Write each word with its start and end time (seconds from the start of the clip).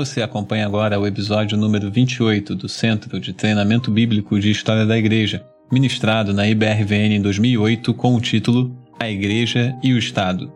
Você 0.00 0.22
acompanha 0.22 0.64
agora 0.64 0.98
o 0.98 1.06
episódio 1.06 1.58
número 1.58 1.90
28 1.90 2.54
do 2.54 2.70
Centro 2.70 3.20
de 3.20 3.34
Treinamento 3.34 3.90
Bíblico 3.90 4.40
de 4.40 4.50
História 4.50 4.86
da 4.86 4.96
Igreja, 4.96 5.44
ministrado 5.70 6.32
na 6.32 6.48
IBRVN 6.48 7.16
em 7.16 7.20
2008 7.20 7.92
com 7.92 8.14
o 8.14 8.20
título 8.20 8.74
A 8.98 9.10
Igreja 9.10 9.76
e 9.82 9.92
o 9.92 9.98
Estado. 9.98 10.50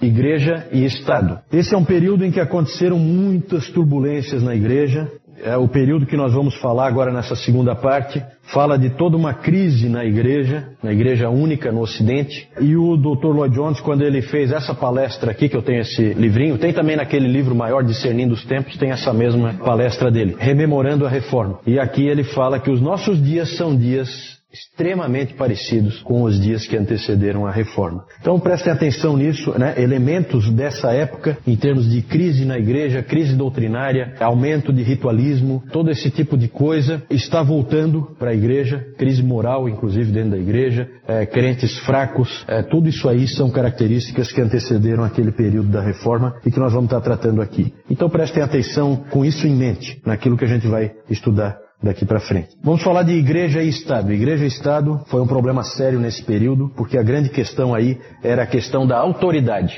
Igreja 0.00 0.66
e 0.72 0.86
Estado. 0.86 1.38
Esse 1.52 1.74
é 1.74 1.78
um 1.78 1.84
período 1.84 2.24
em 2.24 2.32
que 2.32 2.40
aconteceram 2.40 2.98
muitas 2.98 3.68
turbulências 3.68 4.42
na 4.42 4.54
igreja, 4.54 5.12
é 5.42 5.56
o 5.56 5.68
período 5.68 6.06
que 6.06 6.16
nós 6.16 6.32
vamos 6.32 6.54
falar 6.60 6.86
agora 6.86 7.12
nessa 7.12 7.34
segunda 7.34 7.74
parte, 7.74 8.22
fala 8.52 8.78
de 8.78 8.90
toda 8.90 9.16
uma 9.16 9.32
crise 9.32 9.88
na 9.88 10.04
igreja, 10.04 10.68
na 10.82 10.92
igreja 10.92 11.30
única 11.30 11.70
no 11.70 11.80
Ocidente. 11.80 12.48
E 12.60 12.76
o 12.76 12.96
Dr. 12.96 13.28
Lloyd 13.28 13.54
Jones, 13.54 13.80
quando 13.80 14.02
ele 14.02 14.22
fez 14.22 14.52
essa 14.52 14.74
palestra 14.74 15.30
aqui, 15.30 15.48
que 15.48 15.56
eu 15.56 15.62
tenho 15.62 15.80
esse 15.80 16.14
livrinho, 16.14 16.58
tem 16.58 16.72
também 16.72 16.96
naquele 16.96 17.28
livro 17.28 17.54
maior, 17.54 17.84
Discernindo 17.84 18.34
os 18.34 18.44
Tempos, 18.44 18.76
tem 18.76 18.90
essa 18.90 19.12
mesma 19.12 19.54
palestra 19.54 20.10
dele, 20.10 20.36
rememorando 20.38 21.06
a 21.06 21.08
reforma. 21.08 21.60
E 21.66 21.78
aqui 21.78 22.06
ele 22.06 22.24
fala 22.24 22.58
que 22.58 22.70
os 22.70 22.80
nossos 22.80 23.22
dias 23.22 23.56
são 23.56 23.76
dias 23.76 24.39
extremamente 24.52 25.34
parecidos 25.34 26.02
com 26.02 26.22
os 26.22 26.40
dias 26.40 26.66
que 26.66 26.76
antecederam 26.76 27.46
a 27.46 27.50
reforma. 27.50 28.04
Então 28.20 28.38
prestem 28.40 28.72
atenção 28.72 29.16
nisso, 29.16 29.56
né? 29.58 29.74
elementos 29.76 30.50
dessa 30.50 30.92
época 30.92 31.38
em 31.46 31.56
termos 31.56 31.88
de 31.88 32.02
crise 32.02 32.44
na 32.44 32.58
igreja, 32.58 33.02
crise 33.02 33.36
doutrinária, 33.36 34.14
aumento 34.20 34.72
de 34.72 34.82
ritualismo, 34.82 35.62
todo 35.72 35.90
esse 35.90 36.10
tipo 36.10 36.36
de 36.36 36.48
coisa 36.48 37.02
está 37.10 37.42
voltando 37.42 38.14
para 38.18 38.30
a 38.30 38.34
igreja, 38.34 38.84
crise 38.98 39.22
moral 39.22 39.68
inclusive 39.68 40.10
dentro 40.10 40.30
da 40.30 40.38
igreja, 40.38 40.88
é, 41.06 41.26
crentes 41.26 41.78
fracos, 41.80 42.44
é, 42.48 42.62
tudo 42.62 42.88
isso 42.88 43.08
aí 43.08 43.28
são 43.28 43.50
características 43.50 44.32
que 44.32 44.40
antecederam 44.40 45.04
aquele 45.04 45.32
período 45.32 45.68
da 45.68 45.80
reforma 45.80 46.36
e 46.44 46.50
que 46.50 46.58
nós 46.58 46.72
vamos 46.72 46.86
estar 46.86 47.00
tratando 47.00 47.40
aqui. 47.40 47.72
Então 47.88 48.10
prestem 48.10 48.42
atenção 48.42 49.04
com 49.10 49.24
isso 49.24 49.46
em 49.46 49.54
mente 49.54 50.00
naquilo 50.04 50.36
que 50.36 50.44
a 50.44 50.48
gente 50.48 50.66
vai 50.66 50.92
estudar 51.08 51.69
daqui 51.82 52.04
para 52.04 52.20
frente. 52.20 52.50
Vamos 52.62 52.82
falar 52.82 53.02
de 53.02 53.12
igreja 53.12 53.62
e 53.62 53.68
Estado. 53.68 54.12
Igreja 54.12 54.44
e 54.44 54.48
Estado 54.48 55.00
foi 55.06 55.20
um 55.20 55.26
problema 55.26 55.62
sério 55.62 55.98
nesse 55.98 56.22
período, 56.22 56.70
porque 56.76 56.98
a 56.98 57.02
grande 57.02 57.28
questão 57.30 57.74
aí 57.74 57.98
era 58.22 58.42
a 58.42 58.46
questão 58.46 58.86
da 58.86 58.98
autoridade. 58.98 59.76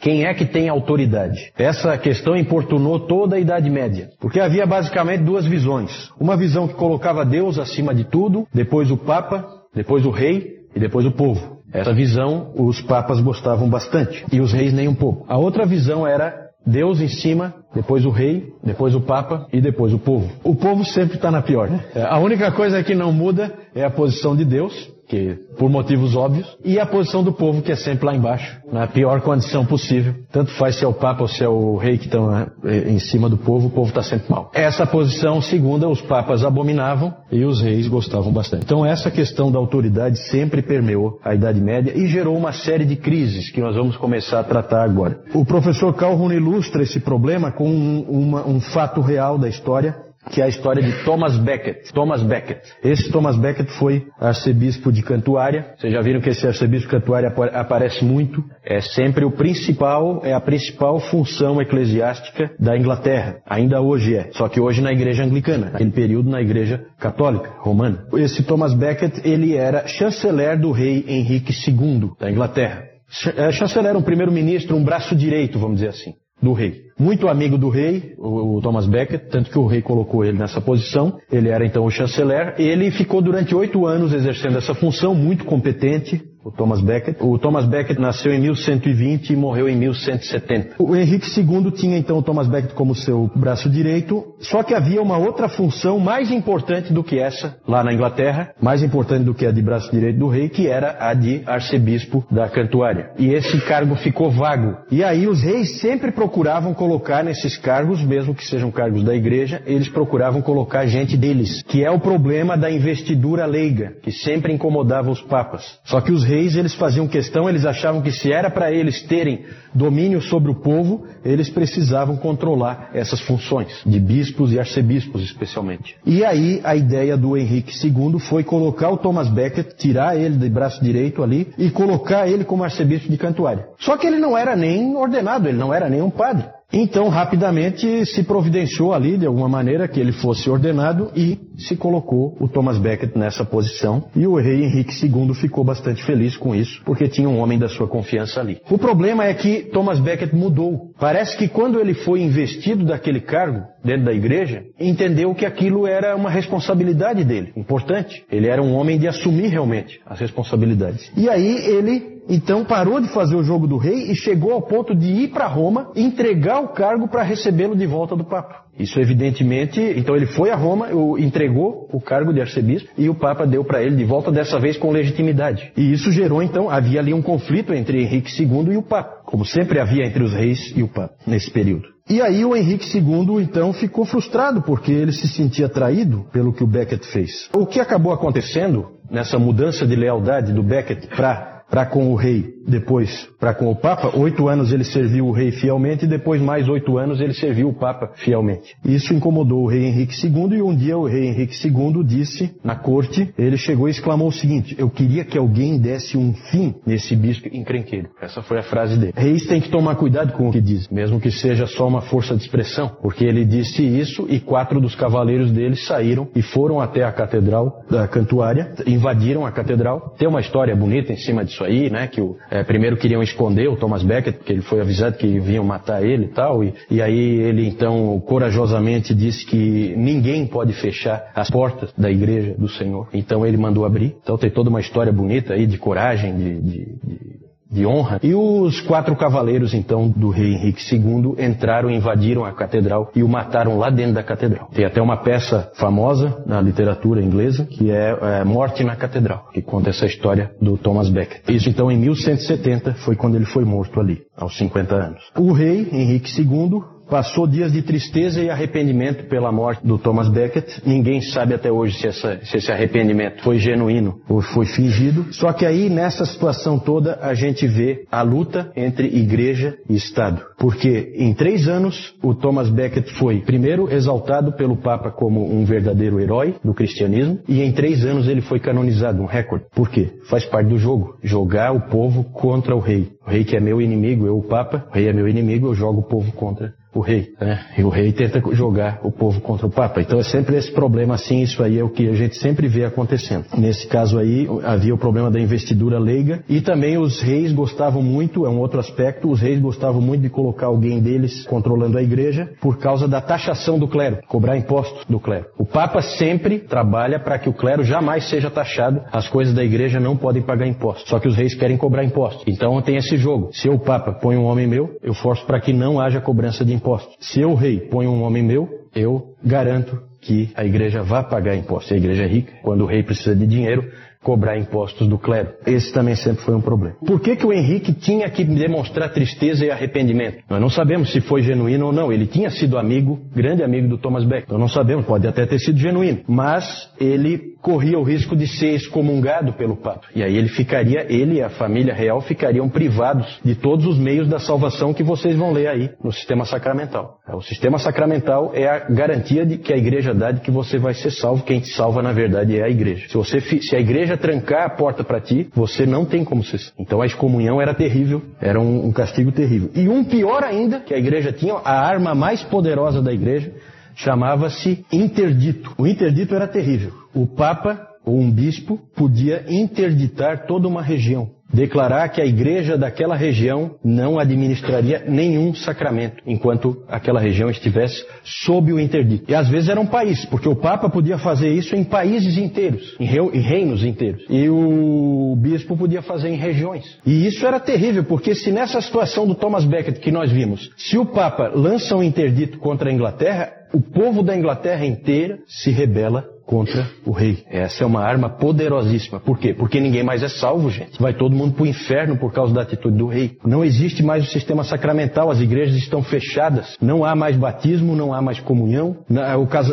Quem 0.00 0.24
é 0.24 0.34
que 0.34 0.44
tem 0.44 0.68
autoridade? 0.68 1.52
Essa 1.56 1.96
questão 1.96 2.36
importunou 2.36 2.98
toda 3.06 3.36
a 3.36 3.38
Idade 3.38 3.70
Média, 3.70 4.08
porque 4.20 4.40
havia 4.40 4.66
basicamente 4.66 5.22
duas 5.22 5.46
visões. 5.46 6.10
Uma 6.18 6.36
visão 6.36 6.66
que 6.66 6.74
colocava 6.74 7.24
Deus 7.24 7.56
acima 7.56 7.94
de 7.94 8.04
tudo, 8.04 8.48
depois 8.52 8.90
o 8.90 8.96
Papa, 8.96 9.46
depois 9.72 10.04
o 10.04 10.10
Rei 10.10 10.62
e 10.74 10.80
depois 10.80 11.06
o 11.06 11.12
povo. 11.12 11.62
Essa 11.72 11.94
visão 11.94 12.52
os 12.54 12.82
papas 12.82 13.20
gostavam 13.20 13.68
bastante 13.68 14.26
e 14.30 14.40
os 14.40 14.52
reis 14.52 14.74
nem 14.74 14.88
um 14.88 14.94
pouco. 14.94 15.24
A 15.26 15.38
outra 15.38 15.64
visão 15.64 16.06
era 16.06 16.51
Deus 16.66 17.00
em 17.00 17.08
cima, 17.08 17.54
depois 17.74 18.04
o 18.04 18.10
rei, 18.10 18.52
depois 18.62 18.94
o 18.94 19.00
papa 19.00 19.46
e 19.52 19.60
depois 19.60 19.92
o 19.92 19.98
povo. 19.98 20.30
O 20.44 20.54
povo 20.54 20.84
sempre 20.84 21.16
está 21.16 21.30
na 21.30 21.42
pior. 21.42 21.68
Né? 21.68 21.84
A 22.08 22.18
única 22.18 22.52
coisa 22.52 22.82
que 22.82 22.94
não 22.94 23.12
muda 23.12 23.52
é 23.74 23.84
a 23.84 23.90
posição 23.90 24.36
de 24.36 24.44
Deus 24.44 24.90
que 25.12 25.36
por 25.58 25.68
motivos 25.68 26.16
óbvios, 26.16 26.56
e 26.64 26.80
a 26.80 26.86
posição 26.86 27.22
do 27.22 27.34
povo 27.34 27.60
que 27.60 27.70
é 27.70 27.76
sempre 27.76 28.06
lá 28.06 28.16
embaixo, 28.16 28.58
na 28.72 28.86
pior 28.86 29.20
condição 29.20 29.66
possível. 29.66 30.14
Tanto 30.32 30.50
faz 30.52 30.76
se 30.76 30.86
é 30.86 30.88
o 30.88 30.94
Papa 30.94 31.20
ou 31.20 31.28
se 31.28 31.44
é 31.44 31.48
o 31.48 31.76
rei 31.76 31.98
que 31.98 32.06
estão 32.06 32.30
né, 32.30 32.46
em 32.88 32.98
cima 32.98 33.28
do 33.28 33.36
povo, 33.36 33.66
o 33.66 33.70
povo 33.70 33.90
está 33.90 34.02
sempre 34.02 34.30
mal. 34.30 34.50
Essa 34.54 34.86
posição 34.86 35.42
segunda 35.42 35.86
os 35.86 36.00
papas 36.00 36.42
abominavam 36.42 37.12
e 37.30 37.44
os 37.44 37.60
reis 37.60 37.86
gostavam 37.88 38.32
bastante. 38.32 38.64
Então 38.64 38.86
essa 38.86 39.10
questão 39.10 39.52
da 39.52 39.58
autoridade 39.58 40.18
sempre 40.30 40.62
permeou 40.62 41.20
a 41.22 41.34
Idade 41.34 41.60
Média 41.60 41.92
e 41.94 42.06
gerou 42.06 42.34
uma 42.34 42.54
série 42.54 42.86
de 42.86 42.96
crises 42.96 43.50
que 43.50 43.60
nós 43.60 43.76
vamos 43.76 43.98
começar 43.98 44.40
a 44.40 44.44
tratar 44.44 44.82
agora. 44.82 45.20
O 45.34 45.44
professor 45.44 45.92
Calhoun 45.92 46.32
ilustra 46.32 46.82
esse 46.82 47.00
problema 47.00 47.52
com 47.52 47.68
um, 47.68 48.00
uma, 48.08 48.48
um 48.48 48.62
fato 48.62 49.02
real 49.02 49.36
da 49.36 49.48
história 49.48 49.94
que 50.30 50.40
é 50.40 50.44
a 50.44 50.48
história 50.48 50.82
de 50.82 51.04
Thomas 51.04 51.36
Becket. 51.36 51.90
Thomas 51.92 52.22
Becket. 52.22 52.58
Esse 52.82 53.10
Thomas 53.10 53.36
Becket 53.36 53.68
foi 53.78 54.06
arcebispo 54.20 54.92
de 54.92 55.02
Cantuária. 55.02 55.74
Vocês 55.76 55.92
já 55.92 56.00
viram 56.00 56.20
que 56.20 56.30
esse 56.30 56.46
arcebispo 56.46 56.88
de 56.88 56.92
Cantuária 56.92 57.32
aparece 57.54 58.04
muito. 58.04 58.42
É 58.64 58.80
sempre 58.80 59.24
o 59.24 59.30
principal, 59.30 60.20
é 60.24 60.32
a 60.32 60.40
principal 60.40 61.00
função 61.00 61.60
eclesiástica 61.60 62.50
da 62.58 62.76
Inglaterra. 62.76 63.36
Ainda 63.46 63.80
hoje 63.80 64.14
é. 64.14 64.30
Só 64.32 64.48
que 64.48 64.60
hoje 64.60 64.80
na 64.80 64.92
igreja 64.92 65.24
anglicana. 65.24 65.70
Naquele 65.70 65.90
período 65.90 66.30
na 66.30 66.40
igreja 66.40 66.84
católica, 66.98 67.50
romana. 67.58 68.06
Esse 68.14 68.42
Thomas 68.42 68.74
Becket, 68.74 69.24
ele 69.24 69.56
era 69.56 69.86
chanceler 69.86 70.58
do 70.58 70.70
rei 70.70 71.04
Henrique 71.08 71.52
II 71.52 72.12
da 72.18 72.30
Inglaterra. 72.30 72.92
É, 73.36 73.52
chanceler 73.52 73.94
um 73.94 74.02
primeiro-ministro, 74.02 74.74
um 74.74 74.82
braço 74.82 75.14
direito, 75.14 75.58
vamos 75.58 75.76
dizer 75.76 75.88
assim, 75.88 76.14
do 76.42 76.52
rei 76.52 76.92
muito 77.02 77.28
amigo 77.28 77.58
do 77.58 77.68
rei, 77.68 78.14
o, 78.16 78.60
Thomas 78.62 78.86
Becket, 78.86 79.22
tanto 79.28 79.50
que 79.50 79.58
o 79.58 79.66
rei 79.66 79.82
colocou 79.82 80.24
ele 80.24 80.38
nessa 80.38 80.60
posição. 80.60 81.18
Ele 81.30 81.48
era 81.48 81.66
então 81.66 81.84
o 81.84 81.90
chanceler. 81.90 82.54
Ele 82.58 82.90
ficou 82.90 83.20
durante 83.20 83.54
oito 83.54 83.86
anos 83.86 84.12
exercendo 84.12 84.56
essa 84.56 84.74
função, 84.74 85.14
muito 85.14 85.44
competente, 85.44 86.22
o 86.44 86.50
Thomas 86.50 86.80
Becket. 86.80 87.16
O 87.20 87.38
Thomas 87.38 87.64
Becket 87.64 87.98
nasceu 87.98 88.32
em 88.32 88.40
1120 88.40 89.30
e 89.30 89.36
morreu 89.36 89.68
em 89.68 89.76
1170. 89.76 90.76
O 90.78 90.96
Henrique 90.96 91.28
II 91.38 91.70
tinha 91.70 91.96
então 91.96 92.18
o 92.18 92.22
Thomas 92.22 92.48
Becket 92.48 92.72
como 92.72 92.94
seu 92.94 93.30
braço 93.34 93.70
direito, 93.70 94.24
só 94.40 94.62
que 94.62 94.74
havia 94.74 95.00
uma 95.00 95.16
outra 95.16 95.48
função 95.48 95.98
mais 95.98 96.30
importante 96.30 96.92
do 96.92 97.04
que 97.04 97.18
essa 97.18 97.56
lá 97.66 97.82
na 97.84 97.92
Inglaterra, 97.92 98.50
mais 98.60 98.82
importante 98.82 99.24
do 99.24 99.34
que 99.34 99.46
a 99.46 99.52
de 99.52 99.62
braço 99.62 99.90
direito 99.90 100.18
do 100.18 100.28
rei, 100.28 100.48
que 100.48 100.66
era 100.66 100.96
a 100.98 101.14
de 101.14 101.42
arcebispo 101.46 102.24
da 102.30 102.48
Cantuária. 102.48 103.10
E 103.18 103.32
esse 103.32 103.60
cargo 103.62 103.94
ficou 103.96 104.30
vago. 104.30 104.76
E 104.90 105.04
aí 105.04 105.26
os 105.26 105.42
reis 105.42 105.80
sempre 105.80 106.10
procuravam 106.10 106.74
colocar 106.74 107.22
nesses 107.22 107.56
cargos, 107.56 108.02
mesmo 108.04 108.34
que 108.34 108.44
sejam 108.44 108.70
cargos 108.70 109.04
da 109.04 109.14
igreja, 109.14 109.62
eles 109.66 109.88
procuravam 109.88 110.42
colocar 110.42 110.86
gente 110.86 111.16
deles, 111.16 111.62
que 111.62 111.84
é 111.84 111.90
o 111.90 112.00
problema 112.00 112.56
da 112.56 112.70
investidura 112.70 113.46
leiga, 113.46 113.94
que 114.02 114.10
sempre 114.10 114.52
incomodava 114.52 115.10
os 115.10 115.20
papas. 115.22 115.78
Só 115.84 116.00
que 116.00 116.12
os 116.12 116.24
reis, 116.32 116.56
eles 116.56 116.74
faziam 116.74 117.06
questão, 117.06 117.48
eles 117.48 117.66
achavam 117.66 118.00
que 118.00 118.10
se 118.10 118.32
era 118.32 118.50
para 118.50 118.72
eles 118.72 119.02
terem 119.02 119.44
domínio 119.74 120.22
sobre 120.22 120.50
o 120.50 120.54
povo, 120.54 121.04
eles 121.22 121.50
precisavam 121.50 122.16
controlar 122.16 122.90
essas 122.94 123.20
funções, 123.20 123.82
de 123.84 124.00
bispos 124.00 124.52
e 124.52 124.58
arcebispos 124.58 125.22
especialmente. 125.22 125.94
E 126.06 126.24
aí 126.24 126.60
a 126.64 126.74
ideia 126.74 127.16
do 127.16 127.36
Henrique 127.36 127.72
II 127.86 128.18
foi 128.18 128.42
colocar 128.42 128.90
o 128.90 128.96
Thomas 128.96 129.28
Becket, 129.28 129.74
tirar 129.76 130.16
ele 130.16 130.36
de 130.36 130.48
braço 130.48 130.82
direito 130.82 131.22
ali 131.22 131.48
e 131.58 131.70
colocar 131.70 132.26
ele 132.26 132.44
como 132.44 132.64
arcebispo 132.64 133.10
de 133.10 133.18
Cantuária. 133.18 133.66
Só 133.78 133.96
que 133.96 134.06
ele 134.06 134.18
não 134.18 134.36
era 134.36 134.56
nem 134.56 134.96
ordenado, 134.96 135.48
ele 135.48 135.58
não 135.58 135.72
era 135.72 135.88
nem 135.88 136.00
um 136.00 136.10
padre. 136.10 136.46
Então, 136.72 137.08
rapidamente 137.08 138.06
se 138.06 138.22
providenciou 138.22 138.94
ali, 138.94 139.18
de 139.18 139.26
alguma 139.26 139.48
maneira, 139.48 139.86
que 139.86 140.00
ele 140.00 140.12
fosse 140.12 140.48
ordenado 140.48 141.10
e 141.14 141.38
se 141.56 141.76
colocou 141.76 142.36
o 142.40 142.48
Thomas 142.48 142.78
Becket 142.78 143.14
nessa 143.14 143.44
posição. 143.44 144.04
E 144.14 144.26
o 144.26 144.36
rei 144.36 144.64
Henrique 144.64 144.94
II 145.04 145.34
ficou 145.34 145.64
bastante 145.64 146.02
feliz 146.04 146.36
com 146.36 146.54
isso, 146.54 146.82
porque 146.84 147.08
tinha 147.08 147.28
um 147.28 147.38
homem 147.38 147.58
da 147.58 147.68
sua 147.68 147.86
confiança 147.86 148.40
ali. 148.40 148.60
O 148.70 148.78
problema 148.78 149.24
é 149.24 149.34
que 149.34 149.62
Thomas 149.72 150.00
Becket 150.00 150.32
mudou. 150.32 150.92
Parece 150.98 151.36
que 151.36 151.48
quando 151.48 151.80
ele 151.80 151.94
foi 151.94 152.20
investido 152.22 152.84
daquele 152.84 153.20
cargo 153.20 153.62
dentro 153.84 154.04
da 154.04 154.12
igreja, 154.12 154.64
entendeu 154.78 155.34
que 155.34 155.44
aquilo 155.44 155.86
era 155.86 156.14
uma 156.16 156.30
responsabilidade 156.30 157.24
dele, 157.24 157.52
importante. 157.56 158.24
Ele 158.30 158.46
era 158.46 158.62
um 158.62 158.74
homem 158.74 158.98
de 158.98 159.08
assumir 159.08 159.48
realmente 159.48 160.00
as 160.06 160.20
responsabilidades. 160.20 161.10
E 161.16 161.28
aí 161.28 161.56
ele 161.66 162.22
então 162.28 162.64
parou 162.64 163.00
de 163.00 163.08
fazer 163.08 163.34
o 163.34 163.42
jogo 163.42 163.66
do 163.66 163.76
rei 163.76 164.10
e 164.10 164.14
chegou 164.14 164.52
ao 164.52 164.62
ponto 164.62 164.94
de 164.94 165.06
ir 165.06 165.28
para 165.28 165.46
Roma 165.46 165.90
entregar 165.96 166.60
o 166.60 166.68
cargo 166.68 167.08
para 167.08 167.22
recebê-lo 167.22 167.76
de 167.76 167.86
volta 167.86 168.14
do 168.14 168.24
Papa. 168.24 168.61
Isso 168.78 168.98
evidentemente, 168.98 169.80
então 169.96 170.16
ele 170.16 170.26
foi 170.26 170.50
a 170.50 170.56
Roma, 170.56 170.88
entregou 171.18 171.88
o 171.92 172.00
cargo 172.00 172.32
de 172.32 172.40
arcebispo 172.40 172.88
e 172.96 173.08
o 173.08 173.14
Papa 173.14 173.46
deu 173.46 173.64
para 173.64 173.82
ele 173.82 173.96
de 173.96 174.04
volta 174.04 174.32
dessa 174.32 174.58
vez 174.58 174.76
com 174.76 174.90
legitimidade. 174.90 175.72
E 175.76 175.92
isso 175.92 176.10
gerou 176.10 176.42
então, 176.42 176.70
havia 176.70 177.00
ali 177.00 177.12
um 177.12 177.22
conflito 177.22 177.74
entre 177.74 178.02
Henrique 178.02 178.30
II 178.42 178.72
e 178.72 178.76
o 178.76 178.82
Papa, 178.82 179.22
como 179.24 179.44
sempre 179.44 179.78
havia 179.78 180.06
entre 180.06 180.22
os 180.22 180.32
reis 180.32 180.72
e 180.74 180.82
o 180.82 180.88
Papa 180.88 181.14
nesse 181.26 181.50
período. 181.50 181.92
E 182.08 182.20
aí 182.20 182.44
o 182.44 182.56
Henrique 182.56 182.86
II 182.96 183.40
então 183.40 183.72
ficou 183.72 184.04
frustrado 184.04 184.62
porque 184.62 184.90
ele 184.90 185.12
se 185.12 185.28
sentia 185.28 185.68
traído 185.68 186.26
pelo 186.32 186.52
que 186.52 186.64
o 186.64 186.66
Becket 186.66 187.04
fez. 187.04 187.48
O 187.54 187.64
que 187.64 187.78
acabou 187.78 188.12
acontecendo 188.12 188.88
nessa 189.10 189.38
mudança 189.38 189.86
de 189.86 189.94
lealdade 189.94 190.52
do 190.52 190.62
Becket 190.62 191.06
para 191.14 191.86
com 191.86 192.10
o 192.10 192.16
rei 192.16 192.44
depois 192.66 193.28
para 193.38 193.54
com 193.54 193.70
o 193.70 193.76
Papa, 193.76 194.16
oito 194.16 194.48
anos 194.48 194.72
ele 194.72 194.84
serviu 194.84 195.26
o 195.26 195.32
rei 195.32 195.50
fielmente 195.50 196.04
e 196.04 196.08
depois 196.08 196.40
mais 196.40 196.68
oito 196.68 196.96
anos 196.98 197.20
ele 197.20 197.34
serviu 197.34 197.68
o 197.68 197.74
Papa 197.74 198.12
fielmente. 198.16 198.76
Isso 198.84 199.12
incomodou 199.12 199.64
o 199.64 199.66
rei 199.66 199.84
Henrique 199.84 200.14
II 200.26 200.56
e 200.56 200.62
um 200.62 200.74
dia 200.74 200.96
o 200.96 201.06
rei 201.06 201.26
Henrique 201.26 201.54
II 201.66 202.04
disse 202.04 202.54
na 202.62 202.76
corte, 202.76 203.32
ele 203.36 203.56
chegou 203.56 203.88
e 203.88 203.90
exclamou 203.90 204.28
o 204.28 204.32
seguinte: 204.32 204.74
Eu 204.78 204.88
queria 204.88 205.24
que 205.24 205.36
alguém 205.36 205.78
desse 205.78 206.16
um 206.16 206.32
fim 206.50 206.74
nesse 206.86 207.16
bispo 207.16 207.48
encrenqueiro. 207.52 208.10
Essa 208.20 208.42
foi 208.42 208.58
a 208.58 208.62
frase 208.62 208.98
dele. 208.98 209.12
Reis 209.16 209.46
têm 209.46 209.60
que 209.60 209.70
tomar 209.70 209.96
cuidado 209.96 210.32
com 210.32 210.48
o 210.48 210.52
que 210.52 210.60
diz, 210.60 210.88
mesmo 210.88 211.20
que 211.20 211.30
seja 211.30 211.66
só 211.66 211.86
uma 211.86 212.02
força 212.02 212.34
de 212.36 212.42
expressão, 212.42 212.96
porque 213.00 213.24
ele 213.24 213.44
disse 213.44 213.82
isso 213.82 214.26
e 214.28 214.38
quatro 214.40 214.80
dos 214.80 214.94
cavaleiros 214.94 215.50
dele 215.50 215.76
saíram 215.76 216.28
e 216.34 216.42
foram 216.42 216.80
até 216.80 217.02
a 217.04 217.12
catedral 217.12 217.84
da 217.90 218.06
Cantuária, 218.06 218.74
invadiram 218.86 219.44
a 219.44 219.52
catedral. 219.52 220.14
Tem 220.18 220.28
uma 220.28 220.40
história 220.40 220.74
bonita 220.74 221.12
em 221.12 221.16
cima 221.16 221.44
disso 221.44 221.64
aí, 221.64 221.90
né? 221.90 222.06
Que 222.06 222.20
o, 222.20 222.36
é, 222.52 222.62
primeiro 222.62 222.98
queriam 222.98 223.22
esconder 223.22 223.66
o 223.66 223.76
Thomas 223.76 224.02
Becket, 224.02 224.36
porque 224.36 224.52
ele 224.52 224.60
foi 224.60 224.82
avisado 224.82 225.16
que 225.16 225.40
vinham 225.40 225.64
matar 225.64 226.04
ele 226.04 226.26
e 226.26 226.28
tal, 226.28 226.62
e, 226.62 226.74
e 226.90 227.00
aí 227.00 227.40
ele 227.40 227.66
então 227.66 228.20
corajosamente 228.26 229.14
disse 229.14 229.46
que 229.46 229.94
ninguém 229.96 230.46
pode 230.46 230.74
fechar 230.74 231.32
as 231.34 231.48
portas 231.48 231.90
da 231.96 232.10
igreja 232.10 232.54
do 232.58 232.68
Senhor. 232.68 233.08
Então 233.14 233.46
ele 233.46 233.56
mandou 233.56 233.86
abrir. 233.86 234.16
Então 234.22 234.36
tem 234.36 234.50
toda 234.50 234.68
uma 234.68 234.80
história 234.80 235.10
bonita 235.10 235.54
aí 235.54 235.66
de 235.66 235.78
coragem, 235.78 236.36
de, 236.36 236.60
de, 236.60 236.98
de 237.02 237.42
de 237.72 237.86
honra. 237.86 238.20
E 238.22 238.34
os 238.34 238.80
quatro 238.82 239.16
cavaleiros, 239.16 239.72
então, 239.72 240.08
do 240.08 240.28
rei 240.28 240.54
Henrique 240.54 240.82
II 240.94 241.34
entraram, 241.38 241.90
invadiram 241.90 242.44
a 242.44 242.52
catedral 242.52 243.10
e 243.14 243.22
o 243.22 243.28
mataram 243.28 243.78
lá 243.78 243.88
dentro 243.88 244.14
da 244.14 244.22
catedral. 244.22 244.68
Tem 244.74 244.84
até 244.84 245.00
uma 245.00 245.16
peça 245.16 245.72
famosa 245.74 246.42
na 246.46 246.60
literatura 246.60 247.22
inglesa 247.22 247.64
que 247.64 247.90
é, 247.90 248.40
é 248.40 248.44
Morte 248.44 248.84
na 248.84 248.94
Catedral, 248.94 249.48
que 249.52 249.62
conta 249.62 249.90
essa 249.90 250.04
história 250.04 250.52
do 250.60 250.76
Thomas 250.76 251.08
Becket. 251.08 251.48
Isso, 251.48 251.68
então, 251.68 251.90
em 251.90 251.96
1170 251.98 252.94
foi 253.04 253.16
quando 253.16 253.36
ele 253.36 253.46
foi 253.46 253.64
morto 253.64 253.98
ali, 253.98 254.22
aos 254.36 254.56
50 254.58 254.94
anos. 254.94 255.22
O 255.36 255.52
rei 255.52 255.88
Henrique 255.90 256.30
II 256.40 256.82
passou 257.12 257.46
dias 257.46 257.70
de 257.70 257.82
tristeza 257.82 258.40
e 258.40 258.48
arrependimento 258.48 259.28
pela 259.28 259.52
morte 259.52 259.86
do 259.86 259.98
Thomas 259.98 260.30
Becket. 260.30 260.78
Ninguém 260.82 261.20
sabe 261.20 261.52
até 261.52 261.70
hoje 261.70 261.98
se, 261.98 262.06
essa, 262.06 262.40
se, 262.42 262.56
esse 262.56 262.72
arrependimento 262.72 263.42
foi 263.42 263.58
genuíno 263.58 264.22
ou 264.26 264.40
foi 264.40 264.64
fingido. 264.64 265.26
Só 265.30 265.52
que 265.52 265.66
aí, 265.66 265.90
nessa 265.90 266.24
situação 266.24 266.78
toda, 266.78 267.18
a 267.20 267.34
gente 267.34 267.66
vê 267.66 268.06
a 268.10 268.22
luta 268.22 268.72
entre 268.74 269.08
igreja 269.08 269.76
e 269.90 269.94
Estado. 269.94 270.42
Porque 270.56 271.12
em 271.14 271.34
três 271.34 271.68
anos, 271.68 272.14
o 272.22 272.34
Thomas 272.34 272.70
Becket 272.70 273.06
foi, 273.18 273.42
primeiro, 273.42 273.92
exaltado 273.92 274.52
pelo 274.52 274.78
Papa 274.78 275.10
como 275.10 275.54
um 275.54 275.66
verdadeiro 275.66 276.18
herói 276.18 276.54
do 276.64 276.72
cristianismo, 276.72 277.40
e 277.46 277.60
em 277.60 277.72
três 277.72 278.06
anos 278.06 278.26
ele 278.26 278.40
foi 278.40 278.58
canonizado, 278.58 279.20
um 279.20 279.26
recorde. 279.26 279.66
Por 279.74 279.90
quê? 279.90 280.18
Faz 280.30 280.46
parte 280.46 280.70
do 280.70 280.78
jogo. 280.78 281.18
Jogar 281.22 281.72
o 281.72 281.90
povo 281.90 282.24
contra 282.24 282.74
o 282.74 282.80
rei. 282.80 283.12
O 283.26 283.30
rei 283.30 283.44
que 283.44 283.54
é 283.54 283.60
meu 283.60 283.82
inimigo, 283.82 284.26
eu 284.26 284.38
o 284.38 284.42
Papa. 284.42 284.86
O 284.90 284.94
rei 284.94 285.08
é 285.08 285.12
meu 285.12 285.28
inimigo, 285.28 285.66
eu 285.66 285.74
jogo 285.74 286.00
o 286.00 286.04
povo 286.04 286.32
contra 286.32 286.72
o 286.94 287.00
rei, 287.00 287.32
né? 287.40 287.60
E 287.76 287.82
o 287.82 287.88
rei 287.88 288.12
tenta 288.12 288.42
jogar 288.52 289.00
o 289.02 289.10
povo 289.10 289.40
contra 289.40 289.66
o 289.66 289.70
Papa. 289.70 290.00
Então 290.00 290.18
é 290.18 290.22
sempre 290.22 290.56
esse 290.56 290.70
problema 290.70 291.14
assim, 291.14 291.40
isso 291.40 291.62
aí 291.62 291.78
é 291.78 291.84
o 291.84 291.88
que 291.88 292.08
a 292.08 292.14
gente 292.14 292.36
sempre 292.36 292.68
vê 292.68 292.84
acontecendo. 292.84 293.46
Nesse 293.56 293.86
caso 293.86 294.18
aí, 294.18 294.46
havia 294.62 294.94
o 294.94 294.98
problema 294.98 295.30
da 295.30 295.40
investidura 295.40 295.98
leiga 295.98 296.44
e 296.48 296.60
também 296.60 296.98
os 296.98 297.20
reis 297.20 297.52
gostavam 297.52 298.02
muito, 298.02 298.44
é 298.44 298.48
um 298.48 298.58
outro 298.58 298.78
aspecto, 298.78 299.30
os 299.30 299.40
reis 299.40 299.58
gostavam 299.58 300.00
muito 300.00 300.22
de 300.22 300.28
colocar 300.28 300.66
alguém 300.66 301.00
deles 301.00 301.46
controlando 301.46 301.96
a 301.96 302.02
igreja 302.02 302.50
por 302.60 302.78
causa 302.78 303.08
da 303.08 303.20
taxação 303.20 303.78
do 303.78 303.88
clero, 303.88 304.18
cobrar 304.28 304.56
impostos 304.56 305.04
do 305.06 305.18
clero. 305.18 305.46
O 305.58 305.64
Papa 305.64 306.02
sempre 306.02 306.58
trabalha 306.58 307.18
para 307.18 307.38
que 307.38 307.48
o 307.48 307.54
clero 307.54 307.82
jamais 307.82 308.28
seja 308.28 308.50
taxado, 308.50 309.00
as 309.10 309.28
coisas 309.28 309.54
da 309.54 309.64
igreja 309.64 309.98
não 309.98 310.16
podem 310.16 310.42
pagar 310.42 310.66
impostos, 310.66 311.08
só 311.08 311.18
que 311.18 311.28
os 311.28 311.36
reis 311.36 311.54
querem 311.54 311.76
cobrar 311.76 312.04
impostos. 312.04 312.44
Então 312.46 312.80
tem 312.82 312.96
esse 312.96 313.16
jogo. 313.16 313.50
Se 313.52 313.68
o 313.68 313.78
Papa 313.78 314.12
põe 314.12 314.36
um 314.36 314.44
homem 314.44 314.66
meu, 314.66 314.96
eu 315.02 315.14
forço 315.14 315.46
para 315.46 315.60
que 315.60 315.72
não 315.72 315.98
haja 315.98 316.20
cobrança 316.20 316.64
de 316.64 316.72
impostos 316.72 316.81
impostos. 316.82 317.16
Se 317.20 317.40
eu, 317.40 317.54
rei, 317.54 317.78
ponho 317.78 318.10
um 318.10 318.22
homem 318.22 318.42
meu, 318.42 318.68
eu 318.94 319.34
garanto 319.42 320.02
que 320.20 320.50
a 320.54 320.64
igreja 320.64 321.02
vai 321.02 321.26
pagar 321.28 321.54
impostos. 321.56 321.92
A 321.92 321.96
igreja 321.96 322.24
é 322.24 322.26
rica, 322.26 322.52
quando 322.62 322.82
o 322.82 322.86
rei 322.86 323.02
precisa 323.02 323.34
de 323.34 323.46
dinheiro, 323.46 323.88
cobrar 324.22 324.56
impostos 324.56 325.08
do 325.08 325.18
clero. 325.18 325.50
Esse 325.66 325.92
também 325.92 326.14
sempre 326.14 326.42
foi 326.44 326.54
um 326.54 326.60
problema. 326.60 326.96
Por 327.04 327.20
que, 327.20 327.36
que 327.36 327.46
o 327.46 327.52
Henrique 327.52 327.92
tinha 327.92 328.28
que 328.30 328.44
demonstrar 328.44 329.12
tristeza 329.12 329.64
e 329.64 329.70
arrependimento? 329.70 330.38
Nós 330.48 330.60
não 330.60 330.70
sabemos 330.70 331.12
se 331.12 331.20
foi 331.20 331.42
genuíno 331.42 331.86
ou 331.86 331.92
não. 331.92 332.12
Ele 332.12 332.26
tinha 332.26 332.50
sido 332.50 332.78
amigo, 332.78 333.20
grande 333.34 333.62
amigo 333.62 333.88
do 333.88 333.98
Thomas 333.98 334.24
Beck. 334.24 334.48
Nós 334.48 334.60
não 334.60 334.68
sabemos, 334.68 335.04
pode 335.04 335.26
até 335.26 335.44
ter 335.46 335.58
sido 335.58 335.78
genuíno. 335.78 336.20
Mas 336.26 336.90
ele 336.98 337.52
corria 337.62 337.98
o 337.98 338.02
risco 338.02 338.34
de 338.34 338.46
ser 338.46 338.74
excomungado 338.74 339.52
pelo 339.52 339.76
Papa. 339.76 340.08
E 340.14 340.22
aí 340.22 340.36
ele 340.36 340.48
ficaria, 340.48 341.06
ele 341.08 341.36
e 341.36 341.42
a 341.42 341.48
família 341.48 341.94
real 341.94 342.20
ficariam 342.20 342.68
privados 342.68 343.38
de 343.44 343.54
todos 343.54 343.86
os 343.86 343.96
meios 343.96 344.28
da 344.28 344.40
salvação 344.40 344.92
que 344.92 345.04
vocês 345.04 345.36
vão 345.36 345.52
ler 345.52 345.68
aí 345.68 345.90
no 346.02 346.12
sistema 346.12 346.44
sacramental. 346.44 347.18
O 347.32 347.40
sistema 347.40 347.78
sacramental 347.78 348.50
é 348.52 348.68
a 348.68 348.80
garantia 348.90 349.46
de 349.46 349.58
que 349.58 349.72
a 349.72 349.76
igreja 349.76 350.12
dá 350.12 350.32
de 350.32 350.40
que 350.40 350.50
você 350.50 350.76
vai 350.76 350.92
ser 350.92 351.12
salvo. 351.12 351.44
Quem 351.44 351.60
te 351.60 351.68
salva, 351.68 352.02
na 352.02 352.12
verdade, 352.12 352.58
é 352.58 352.64
a 352.64 352.68
igreja. 352.68 353.08
Se, 353.08 353.14
você, 353.14 353.40
se 353.40 353.76
a 353.76 353.80
igreja 353.80 354.11
trancar 354.16 354.64
a 354.64 354.70
porta 354.70 355.02
para 355.04 355.20
ti, 355.20 355.48
você 355.54 355.86
não 355.86 356.04
tem 356.04 356.24
como 356.24 356.44
ser. 356.44 356.60
Então 356.78 357.00
a 357.00 357.06
excomunhão 357.06 357.60
era 357.60 357.74
terrível, 357.74 358.22
era 358.40 358.60
um, 358.60 358.86
um 358.86 358.92
castigo 358.92 359.32
terrível. 359.32 359.70
E 359.74 359.88
um 359.88 360.04
pior 360.04 360.42
ainda, 360.42 360.80
que 360.80 360.94
a 360.94 360.98
igreja 360.98 361.32
tinha, 361.32 361.54
a 361.54 361.80
arma 361.80 362.14
mais 362.14 362.42
poderosa 362.42 363.02
da 363.02 363.12
igreja, 363.12 363.52
chamava-se 363.94 364.84
interdito. 364.92 365.74
O 365.78 365.86
interdito 365.86 366.34
era 366.34 366.46
terrível. 366.46 366.92
O 367.14 367.26
Papa 367.26 367.88
ou 368.04 368.18
um 368.18 368.30
bispo 368.30 368.78
podia 368.96 369.44
interditar 369.48 370.46
toda 370.46 370.66
uma 370.66 370.82
região 370.82 371.30
declarar 371.52 372.08
que 372.08 372.20
a 372.20 372.26
igreja 372.26 372.78
daquela 372.78 373.14
região 373.14 373.76
não 373.84 374.18
administraria 374.18 375.04
nenhum 375.06 375.54
sacramento 375.54 376.22
enquanto 376.26 376.82
aquela 376.88 377.20
região 377.20 377.50
estivesse 377.50 378.04
sob 378.24 378.72
o 378.72 378.80
interdito. 378.80 379.30
E 379.30 379.34
às 379.34 379.48
vezes 379.48 379.68
era 379.68 379.80
um 379.80 379.86
país, 379.86 380.24
porque 380.26 380.48
o 380.48 380.56
Papa 380.56 380.88
podia 380.88 381.18
fazer 381.18 381.50
isso 381.50 381.74
em 381.76 381.84
países 381.84 382.36
inteiros, 382.38 382.96
em 382.98 383.06
reinos 383.06 383.84
inteiros. 383.84 384.24
E 384.28 384.48
o 384.48 385.36
bispo 385.36 385.76
podia 385.76 386.02
fazer 386.02 386.28
em 386.28 386.36
regiões. 386.36 386.98
E 387.04 387.26
isso 387.26 387.46
era 387.46 387.60
terrível, 387.60 388.04
porque 388.04 388.34
se 388.34 388.50
nessa 388.50 388.80
situação 388.80 389.26
do 389.26 389.34
Thomas 389.34 389.64
Becket 389.64 389.98
que 389.98 390.10
nós 390.10 390.30
vimos, 390.30 390.70
se 390.76 390.96
o 390.96 391.04
Papa 391.06 391.50
lança 391.54 391.96
um 391.96 392.02
interdito 392.02 392.58
contra 392.58 392.90
a 392.90 392.92
Inglaterra, 392.92 393.61
o 393.72 393.80
povo 393.80 394.22
da 394.22 394.36
Inglaterra 394.36 394.84
inteira 394.84 395.38
se 395.46 395.70
rebela 395.70 396.28
contra 396.44 396.86
o 397.06 397.12
rei. 397.12 397.44
Essa 397.48 397.84
é 397.84 397.86
uma 397.86 398.02
arma 398.02 398.28
poderosíssima. 398.28 399.20
Por 399.20 399.38
quê? 399.38 399.54
Porque 399.54 399.80
ninguém 399.80 400.02
mais 400.02 400.22
é 400.22 400.28
salvo, 400.28 400.70
gente. 400.70 401.00
Vai 401.00 401.14
todo 401.14 401.34
mundo 401.34 401.54
para 401.54 401.62
o 401.62 401.66
inferno 401.66 402.16
por 402.18 402.32
causa 402.32 402.52
da 402.52 402.62
atitude 402.62 402.96
do 402.96 403.06
rei. 403.06 403.38
Não 403.44 403.64
existe 403.64 404.02
mais 404.02 404.24
o 404.24 404.30
sistema 404.30 404.64
sacramental, 404.64 405.30
as 405.30 405.40
igrejas 405.40 405.76
estão 405.76 406.02
fechadas, 406.02 406.76
não 406.80 407.04
há 407.04 407.14
mais 407.14 407.36
batismo, 407.36 407.96
não 407.96 408.12
há 408.12 408.20
mais 408.20 408.40
comunhão, 408.40 408.98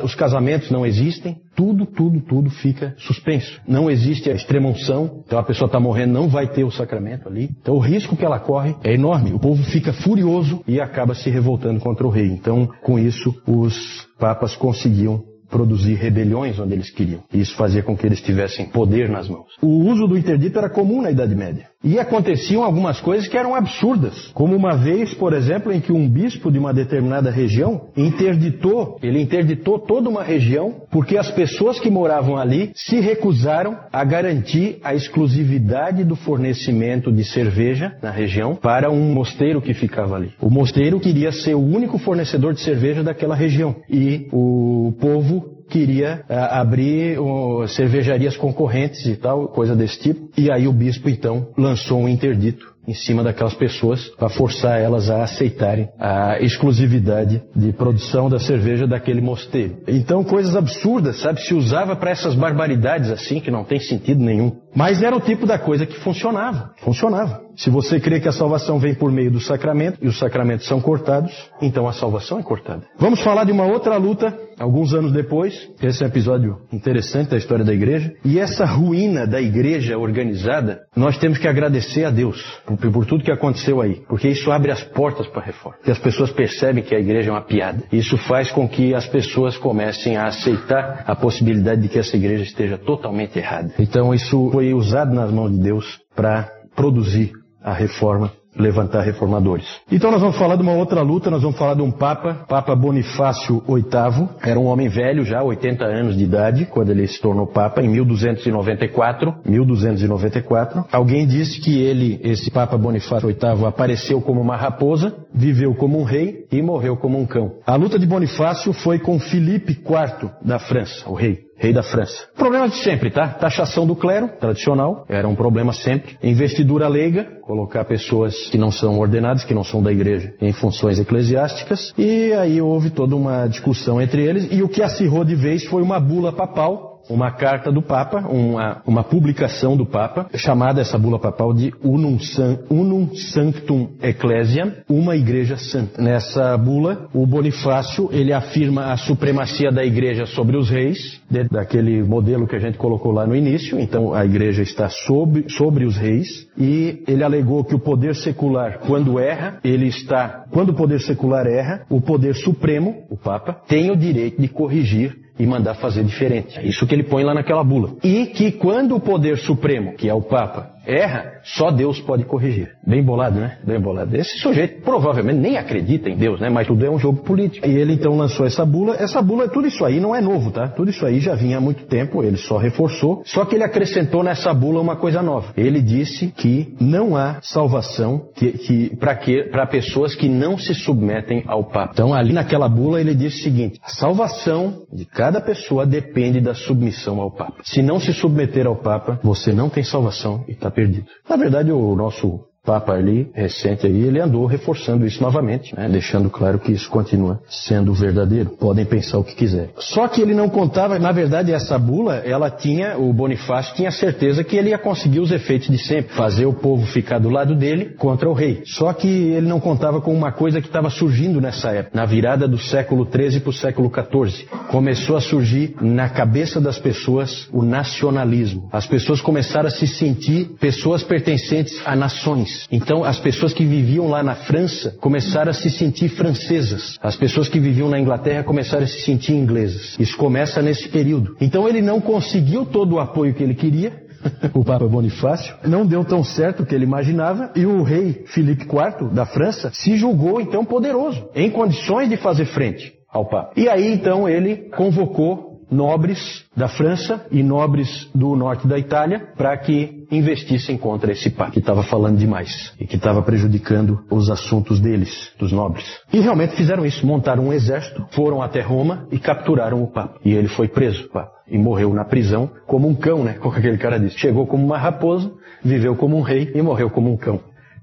os 0.04 0.16
casamentos 0.16 0.72
não 0.72 0.86
existem. 0.86 1.38
Tudo, 1.56 1.86
tudo, 1.86 2.22
tudo 2.22 2.50
fica 2.50 2.96
suspenso. 2.98 3.60
Não 3.68 3.89
existe 3.89 4.29
a 4.29 4.34
extremunção, 4.34 5.24
então 5.25 5.38
a 5.38 5.44
pessoa 5.44 5.65
está 5.65 5.79
morrendo, 5.79 6.13
não 6.13 6.29
vai 6.29 6.48
ter 6.48 6.63
o 6.63 6.72
sacramento 6.72 7.27
ali. 7.27 7.50
Então 7.62 7.75
o 7.75 7.79
risco 7.79 8.15
que 8.15 8.25
ela 8.25 8.39
corre 8.39 8.75
é 8.84 8.94
enorme. 8.94 9.34
O 9.34 9.39
povo 9.39 9.63
fica 9.63 9.91
furioso 9.91 10.63
e 10.68 10.79
acaba 10.79 11.13
se 11.13 11.29
revoltando 11.29 11.79
contra 11.79 12.06
o 12.06 12.10
rei. 12.10 12.27
Então, 12.27 12.70
com 12.82 12.98
isso, 12.98 13.36
os 13.46 14.08
papas 14.18 14.56
conseguiam 14.56 15.28
produzir 15.50 15.96
rebeliões 15.96 16.60
onde 16.60 16.74
eles 16.74 16.89
queriam. 16.89 17.24
Isso 17.34 17.56
fazia 17.56 17.84
com 17.84 17.98
que 17.98 18.06
eles 18.06 18.22
tivessem 18.22 18.68
poder 18.68 19.10
nas 19.10 19.27
mãos. 19.27 19.48
O 19.62 19.89
uso 19.89 20.08
do 20.08 20.18
interdito 20.18 20.58
era 20.58 20.70
comum 20.70 21.01
na 21.01 21.12
Idade 21.12 21.36
Média. 21.36 21.68
E 21.82 21.98
aconteciam 21.98 22.63
algumas 22.63 23.00
coisas 23.00 23.27
que 23.27 23.38
eram 23.38 23.56
absurdas. 23.56 24.29
Como 24.34 24.53
uma 24.53 24.75
vez, 24.75 25.13
por 25.13 25.32
exemplo, 25.32 25.72
em 25.72 25.79
que 25.79 25.94
um 25.94 26.10
bispo 26.10 26.51
de 26.51 26.60
uma 26.60 26.74
determinada 26.74 27.32
região 27.32 27.88
interditou, 27.96 28.98
ele 29.01 29.22
interditou 29.22 29.79
toda 29.79 30.10
uma 30.10 30.22
região 30.22 30.75
porque 30.91 31.18
as 31.18 31.32
pessoas 31.32 31.79
que 31.79 31.89
moravam 31.89 32.36
ali 32.36 32.72
se 32.75 33.00
recusaram 33.00 33.77
a 33.94 34.03
garantir 34.03 34.79
a 34.84 34.94
exclusividade 34.94 36.03
do 36.03 36.18
fornecimento 36.18 37.12
de 37.13 37.24
cerveja 37.24 37.94
na 38.01 38.12
região 38.12 38.56
para 38.56 38.91
um 38.91 39.13
mosteiro 39.13 39.62
que 39.62 39.74
ficava 39.74 40.18
ali. 40.18 40.34
O 40.41 40.50
mosteiro 40.50 41.00
queria 41.00 41.32
ser 41.32 41.56
o 41.56 41.65
único 41.65 41.98
fornecedor 41.98 42.53
de 42.53 42.60
cerveja 42.60 43.03
daquela 43.03 43.36
região. 43.36 43.77
E 43.89 44.27
o 44.34 44.94
povo 45.00 45.38
eu 45.41 45.59
queria 45.70 46.24
uh, 46.30 46.34
abrir 46.60 47.20
uh, 47.20 47.68
cervejarias 47.68 48.36
concorrentes 48.36 49.06
e 49.06 49.16
tal, 49.16 49.48
coisa 49.50 49.76
desse 49.76 50.00
tipo. 50.00 50.30
E 50.38 50.52
aí 50.52 50.68
o 50.68 50.74
bispo 50.74 51.10
então 51.10 51.50
lançou 51.58 52.00
um 52.00 52.10
interdito 52.10 52.80
em 52.90 52.94
cima 52.94 53.24
daquelas 53.24 53.54
pessoas 53.54 54.08
para 54.18 54.30
forçar 54.30 54.82
elas 54.82 55.12
a 55.12 55.24
aceitarem 55.24 55.90
a 56.00 56.40
exclusividade 56.40 57.42
de 57.56 57.72
produção 57.72 58.28
da 58.28 58.40
cerveja 58.40 58.88
daquele 58.88 59.22
mosteiro. 59.22 59.78
Então 59.88 60.24
coisas 60.24 60.56
absurdas, 60.56 61.22
sabe, 61.22 61.40
se 61.42 61.54
usava 61.54 61.96
para 61.96 62.10
essas 62.10 62.34
barbaridades 62.34 63.12
assim 63.12 63.40
que 63.40 63.52
não 63.52 63.64
tem 63.64 63.80
sentido 63.80 64.24
nenhum. 64.24 64.58
Mas 64.76 65.04
era 65.04 65.16
o 65.16 65.22
tipo 65.22 65.46
da 65.46 65.60
coisa 65.60 65.86
que 65.86 66.00
funcionava, 66.00 66.72
funcionava. 66.78 67.42
Se 67.56 67.70
você 67.70 68.00
crê 68.00 68.20
que 68.20 68.28
a 68.28 68.32
salvação 68.32 68.80
vem 68.80 68.96
por 68.96 69.12
meio 69.12 69.30
do 69.30 69.40
sacramento 69.40 70.00
e 70.02 70.08
os 70.08 70.18
sacramentos 70.18 70.68
são 70.68 70.80
cortados, 70.80 71.32
então 71.62 71.88
a 71.88 71.94
salvação 71.94 72.40
é 72.40 72.44
cortada. 72.44 72.84
Vamos 72.98 73.22
falar 73.22 73.44
de 73.44 73.52
uma 73.52 73.66
outra 73.66 73.98
luta, 73.98 74.36
alguns 74.58 74.94
anos 74.94 75.12
depois. 75.12 75.59
Esse 75.82 76.04
é 76.04 76.06
um 76.06 76.10
episódio 76.10 76.58
interessante 76.72 77.30
da 77.30 77.38
história 77.38 77.66
da 77.66 77.74
igreja. 77.74 78.13
E 78.24 78.39
essa 78.39 78.66
ruína 78.66 79.25
da 79.25 79.42
igreja 79.42 79.98
organizada, 79.98 80.82
nós 80.96 81.18
temos 81.18 81.38
que 81.38 81.48
agradecer 81.48 82.06
a 82.06 82.12
Deus 82.12 82.44
por 82.92 83.06
tudo 83.06 83.24
que 83.24 83.32
aconteceu 83.32 83.82
aí, 83.82 84.01
porque 84.08 84.28
isso 84.28 84.51
abre 84.51 84.72
as 84.72 84.84
portas 84.84 85.28
para 85.28 85.42
a 85.42 85.46
reforma. 85.46 85.78
Que 85.84 85.92
as 85.92 86.00
pessoas 86.00 86.32
percebem 86.32 86.84
que 86.84 86.96
a 86.96 87.00
igreja 87.00 87.30
é 87.30 87.32
uma 87.32 87.42
piada. 87.42 87.84
Isso 87.92 88.18
faz 88.18 88.51
com 88.51 88.68
que 88.68 88.94
as 88.94 89.08
pessoas 89.08 89.58
comecem 89.58 90.18
a 90.18 90.28
aceitar 90.28 91.04
a 91.06 91.16
possibilidade 91.16 91.82
de 91.82 91.89
que 91.89 92.00
essa 92.00 92.16
igreja 92.16 92.44
esteja 92.44 92.78
totalmente 92.78 93.38
errada. 93.38 93.74
Então 93.80 94.13
isso 94.13 94.50
foi 94.51 94.74
usado 94.74 95.13
nas 95.13 95.32
mãos 95.32 95.51
de 95.51 95.60
Deus 95.60 96.00
para 96.16 96.50
produzir 96.75 97.32
a 97.62 97.74
reforma 97.74 98.32
levantar 98.58 99.01
reformadores. 99.01 99.65
Então 99.91 100.12
nós 100.12 100.22
vamos 100.22 100.38
falar 100.38 100.56
de 100.56 100.62
uma 100.62 100.74
outra 100.74 101.01
luta, 101.01 101.29
nós 101.29 101.41
vamos 101.41 101.58
falar 101.58 101.75
de 101.75 101.82
um 101.82 101.91
Papa, 101.91 102.46
Papa 102.48 102.75
Bonifácio 102.75 103.63
VIII, 103.68 104.29
era 104.41 104.60
um 104.60 104.65
homem 104.65 104.89
velho 104.89 105.24
já, 105.24 105.44
80 105.44 105.86
anos 105.86 106.18
de 106.18 106.24
idade, 106.24 106.65
quando 106.65 106.89
ele 106.89 107.08
se 107.08 107.22
tornou 107.22 107.48
Papa, 107.48 107.82
em 107.82 107.88
1294, 107.88 109.36
1294. 109.46 110.86
Alguém 110.91 111.27
disse 111.27 111.60
que 111.60 111.82
ele, 111.82 112.20
esse 112.24 112.50
Papa 112.51 112.77
Bonifácio 112.77 113.27
VIII, 113.27 113.65
apareceu 113.65 114.22
como 114.22 114.41
uma 114.41 114.56
raposa, 114.56 115.15
viveu 115.34 115.74
como 115.75 116.00
um 116.00 116.03
rei 116.03 116.46
e 116.51 116.62
morreu 116.62 116.98
como 116.98 117.20
um 117.20 117.25
cão. 117.25 117.53
A 117.65 117.75
luta 117.75 118.00
de 118.00 118.06
Bonifácio 118.06 118.74
foi 118.74 119.00
com 119.00 119.20
Filipe 119.20 119.74
IV 119.74 120.32
da 120.44 120.60
França, 120.60 121.08
o 121.10 121.13
rei 121.13 121.50
rei 121.60 121.74
da 121.74 121.84
França. 121.84 122.27
Problema 122.36 122.70
de 122.70 122.75
sempre, 122.77 123.12
tá? 123.12 123.27
Taxação 123.27 123.86
do 123.86 123.96
clero, 123.96 124.29
tradicional, 124.39 125.06
era 125.10 125.27
um 125.27 125.36
problema 125.36 125.74
sempre. 125.74 126.18
Investidura 126.24 126.88
leiga, 126.88 127.25
colocar 127.41 127.84
pessoas 127.84 128.34
que 128.50 128.58
não 128.58 128.72
são 128.72 129.00
ordenadas, 129.00 129.43
que 129.43 129.53
não 129.53 129.63
são 129.63 129.81
da 129.81 129.91
igreja, 129.91 130.34
em 130.41 130.51
funções 130.51 131.00
eclesiásticas. 131.00 131.93
E 131.98 132.34
aí 132.34 132.62
houve 132.62 132.89
toda 132.89 133.15
uma 133.15 133.48
discussão 133.48 134.01
entre 134.01 134.24
eles. 134.24 134.48
E 134.51 134.63
o 134.63 134.69
que 134.69 134.81
acirrou 134.81 135.24
de 135.24 135.36
vez 135.36 135.65
foi 135.65 135.81
uma 135.81 136.00
bula 136.00 136.31
papal 136.31 136.88
uma 137.10 137.32
carta 137.32 137.72
do 137.72 137.82
Papa, 137.82 138.20
uma, 138.20 138.82
uma 138.86 139.04
publicação 139.04 139.75
do 139.75 139.86
Papa, 139.86 140.28
chamada 140.36 140.80
essa 140.82 140.98
bula 140.98 141.20
papal 141.20 141.54
de 141.54 141.74
Unum, 141.84 142.20
San, 142.20 142.60
Unum 142.70 143.13
Sanctum 143.16 143.89
Ecclesiam, 144.01 144.72
uma 144.88 145.16
igreja 145.16 145.58
santa. 145.58 146.01
Nessa 146.01 146.56
bula, 146.58 147.10
o 147.13 147.25
Bonifácio, 147.25 148.10
ele 148.12 148.32
afirma 148.32 148.92
a 148.92 148.98
supremacia 148.98 149.72
da 149.72 149.84
igreja 149.84 150.25
sobre 150.28 150.56
os 150.56 150.70
reis, 150.70 151.20
daquele 151.51 152.04
modelo 152.04 152.48
que 152.48 152.56
a 152.56 152.60
gente 152.60 152.78
colocou 152.78 153.12
lá 153.12 153.25
no 153.25 153.36
início, 153.36 153.80
então 153.80 154.13
a 154.13 154.24
igreja 154.24 154.62
está 154.62 154.88
sobre, 154.89 155.50
sobre 155.50 155.86
os 155.86 155.98
reis, 155.98 156.48
e 156.58 157.04
ele 157.08 157.24
alegou 157.24 157.63
que 157.63 157.75
o 157.75 157.80
poder 157.80 158.16
secular, 158.16 158.80
quando 158.86 159.20
erra, 159.20 159.60
ele 159.63 159.88
está, 159.88 160.46
quando 160.51 160.70
o 160.70 160.74
poder 160.74 161.00
secular 161.01 161.48
erra, 161.48 161.86
o 161.89 162.00
poder 162.00 162.36
supremo, 162.36 163.04
o 163.10 163.18
Papa, 163.18 163.54
tem 163.68 163.89
o 163.89 163.96
direito 163.96 164.42
de 164.42 164.48
corrigir 164.48 165.28
e 165.39 165.46
mandar 165.48 165.75
fazer 165.75 166.03
diferente. 166.03 166.60
É 166.60 166.65
isso 166.65 166.86
que 166.86 166.93
ele 166.93 167.03
põe 167.03 167.24
lá 167.24 167.34
naquela 167.34 167.63
bula. 167.63 167.96
E 168.03 168.25
que 168.25 168.51
quando 168.51 168.96
o 168.96 169.00
poder 169.00 169.38
supremo, 169.38 169.96
que 169.96 170.10
é 170.10 170.13
o 170.13 170.22
Papa, 170.22 170.72
erra, 170.89 171.39
só 171.43 171.72
Deus 171.72 172.00
pode 172.01 172.25
corrigir. 172.25 172.72
Bem 172.86 173.03
bolado, 173.03 173.39
né? 173.39 173.58
Bem 173.63 173.79
bolado. 173.79 174.15
Esse 174.15 174.39
sujeito 174.39 174.81
provavelmente 174.81 175.39
nem 175.39 175.58
acredita 175.58 176.10
em 176.10 176.17
Deus, 176.17 176.39
né? 176.39 176.50
Mas 176.50 176.67
tudo 176.67 176.86
é 176.86 176.89
um 176.89 176.98
jogo 176.98 177.22
político. 177.24 177.67
E 177.67 177.77
ele 177.77 177.93
então 177.93 178.15
lançou 178.17 178.46
essa 178.46 178.65
bula. 178.65 178.96
Essa 178.96 179.22
bula, 179.22 179.48
tudo 179.48 179.67
isso 179.67 179.86
aí 179.86 180.00
não 180.00 180.15
é 180.15 180.22
novo, 180.22 180.51
tá? 180.51 180.67
Tudo 180.67 180.89
isso 180.89 181.05
aí 181.05 181.19
já 181.19 181.36
vinha 181.36 181.58
há 181.58 181.62
muito 181.62 181.86
tempo, 181.86 182.24
ele 182.24 182.38
só 182.38 182.58
reforçou. 182.58 183.22
Só 183.25 183.46
que 183.46 183.55
ele 183.55 183.63
acrescentou 183.63 184.24
nessa 184.24 184.53
bula 184.53 184.81
uma 184.81 184.96
coisa 184.96 185.22
nova. 185.22 185.53
Ele 185.55 185.81
disse 185.81 186.27
que 186.27 186.74
não 186.79 187.15
há 187.15 187.39
salvação 187.41 188.27
que, 188.36 188.51
que 188.51 188.96
para 188.96 189.67
pessoas 189.67 190.15
que 190.15 190.27
não 190.27 190.58
se 190.58 190.74
submetem 190.74 191.43
ao 191.48 191.63
Papa. 191.63 191.91
Então 191.93 192.13
ali 192.13 192.34
naquela 192.34 192.67
bula 192.67 193.00
ele 193.00 193.13
disse 193.13 193.41
o 193.41 193.43
seguinte: 193.43 193.79
a 193.84 193.89
salvação 193.89 194.84
de 194.91 195.05
cada 195.05 195.39
pessoa 195.41 195.86
depende 195.86 196.41
da 196.41 196.53
submissão 196.53 197.22
ao 197.22 197.31
Papa. 197.31 197.58
Se 197.63 197.81
não 197.81 198.00
se 198.00 198.13
submeter 198.13 198.65
ao 198.65 198.75
Papa, 198.75 199.19
você 199.24 199.51
não 199.51 199.69
tem 199.69 199.84
salvação 199.84 200.43
e 200.48 200.51
está 200.51 200.72
perdido. 200.79 201.05
Na 201.27 201.36
verdade, 201.36 201.71
o 201.71 201.95
nosso 201.95 202.49
Papa 202.70 202.94
ali, 202.94 203.32
recente 203.34 203.88
aí, 203.88 204.04
ele 204.04 204.22
andou 204.22 204.46
reforçando 204.46 205.04
isso 205.04 205.24
novamente, 205.24 205.76
né? 205.76 205.90
deixando 205.90 206.30
claro 206.30 206.60
que 206.60 206.72
isso 206.72 206.88
continua 206.88 207.40
sendo 207.50 207.96
verdadeiro. 207.96 208.52
Podem 208.52 208.86
pensar 208.86 209.18
o 209.18 209.24
que 209.24 209.34
quiser. 209.34 209.72
Só 209.80 210.08
que 210.08 210.22
ele 210.22 210.36
não 210.36 210.48
contava, 210.48 211.00
na 211.00 211.12
verdade, 211.12 211.52
essa 211.52 211.80
bula, 211.80 212.18
ela 212.18 212.52
tinha, 212.52 212.96
o 212.96 213.12
Bonifácio 213.12 213.74
tinha 213.74 213.90
certeza 213.90 214.44
que 214.44 214.56
ele 214.56 214.70
ia 214.70 214.78
conseguir 214.78 215.20
os 215.20 215.32
efeitos 215.32 215.68
de 215.68 215.80
sempre, 215.80 216.14
fazer 216.14 216.46
o 216.46 216.54
povo 216.54 216.86
ficar 216.86 217.18
do 217.18 217.28
lado 217.28 217.56
dele 217.56 217.96
contra 217.98 218.30
o 218.30 218.34
rei. 218.34 218.62
Só 218.66 218.94
que 218.94 219.08
ele 219.08 219.48
não 219.48 219.60
contava 219.60 220.00
com 220.00 220.14
uma 220.14 220.32
coisa 220.32 220.62
que 220.62 220.68
estava 220.68 220.92
surgindo 220.92 221.42
nessa 221.42 221.72
época, 221.72 221.98
na 221.98 222.06
virada 222.06 222.48
do 222.48 222.60
século 222.60 223.04
XIII 223.12 223.40
para 223.40 223.50
o 223.50 223.54
século 223.54 223.92
XIV. 223.92 224.48
Começou 224.70 225.18
a 225.18 225.22
surgir 225.22 225.74
na 225.82 226.08
cabeça 226.08 226.62
das 226.62 226.78
pessoas 226.78 227.50
o 227.52 227.64
nacionalismo. 227.64 228.70
As 228.72 228.86
pessoas 228.86 229.22
começaram 229.22 229.70
a 229.70 229.72
se 229.72 229.88
sentir 229.88 230.52
pessoas 230.60 231.02
pertencentes 231.02 231.82
a 231.84 231.96
nações. 231.96 232.59
Então, 232.72 233.04
as 233.04 233.20
pessoas 233.20 233.54
que 233.54 233.66
viviam 233.66 234.08
lá 234.08 234.24
na 234.24 234.36
França 234.36 234.96
começaram 235.00 235.51
a 235.51 235.54
se 235.54 235.70
sentir 235.70 236.10
francesas. 236.10 236.98
As 237.01 237.16
pessoas 237.16 237.48
que 237.48 237.60
viviam 237.60 237.89
na 237.89 238.00
Inglaterra 238.00 238.44
começaram 238.44 238.84
a 238.84 238.88
se 238.88 239.01
sentir 239.01 239.34
inglesas. 239.34 239.96
Isso 240.00 240.18
começa 240.18 240.62
nesse 240.62 240.89
período. 240.89 241.36
Então, 241.39 241.68
ele 241.68 241.82
não 241.82 242.01
conseguiu 242.01 242.66
todo 242.66 242.96
o 242.96 243.00
apoio 243.00 243.34
que 243.34 243.44
ele 243.44 243.56
queria, 243.56 244.10
o 244.54 244.63
Papa 244.63 244.88
Bonifácio, 244.88 245.56
não 245.63 245.86
deu 245.86 246.04
tão 246.04 246.24
certo 246.24 246.63
o 246.63 246.66
que 246.66 246.75
ele 246.75 246.84
imaginava 246.84 247.51
e 247.56 247.66
o 247.66 247.84
rei 247.84 248.24
Filipe 248.28 248.63
IV 248.63 249.13
da 249.13 249.25
França 249.25 249.72
se 249.74 249.98
julgou 249.98 250.42
então 250.42 250.66
poderoso, 250.66 251.30
em 251.36 251.50
condições 251.50 252.10
de 252.10 252.18
fazer 252.18 252.46
frente 252.46 252.94
ao 253.12 253.25
Papa. 253.25 253.54
E 253.56 253.68
aí 253.68 253.92
então 253.92 254.28
ele 254.28 254.70
convocou 254.75 255.50
nobres 255.72 256.46
da 256.56 256.68
França 256.68 257.25
e 257.32 257.44
nobres 257.44 258.10
do 258.13 258.36
norte 258.36 258.68
da 258.68 258.78
Itália 258.78 259.28
para 259.38 259.56
que 259.58 259.99
investissem 260.12 260.78
contra 260.78 261.12
esse 261.12 261.30
papa 261.30 261.51
que 261.51 261.60
estava 261.60 261.84
falando 261.84 262.18
demais 262.18 262.74
e 262.80 262.86
que 262.86 262.96
estava 262.96 263.22
prejudicando 263.22 264.04
os 264.10 264.30
assuntos 264.30 264.80
deles, 264.80 265.32
dos 265.38 265.51
nobres. 265.51 265.86
E 266.12 266.20
realmente 266.20 266.56
fizeram 266.56 266.86
isso, 266.86 267.06
montaram 267.06 267.48
um 267.48 267.54
exército, 267.54 268.06
foram 268.12 268.42
até 268.42 268.62
Roma 268.62 269.08
e 269.12 269.20
capturaram 269.20 269.82
o 269.84 269.88
papa. 269.88 270.20
E 270.24 270.34
ele 270.34 270.48
foi 270.48 270.68
preso, 270.68 271.06
o 271.06 271.10
papa, 271.10 271.32
e 271.48 271.58
morreu 271.58 271.94
na 271.94 272.06
prisão 272.06 272.50
como 272.66 272.88
um 272.88 272.96
cão, 272.96 273.24
né? 273.24 273.34
Como 273.39 273.56
aquele 273.56 273.78
cara 273.78 274.00
disse. 274.00 274.18
Chegou 274.18 274.46
como 274.46 274.66
uma 274.66 274.78
raposa, 274.78 275.32
viveu 275.63 275.96
como 275.96 276.18
um 276.18 276.22
rei 276.22 276.51
e 276.54 276.62
morreu 276.62 276.89
como 276.89 277.12
um 277.12 277.18
cão 277.18 277.39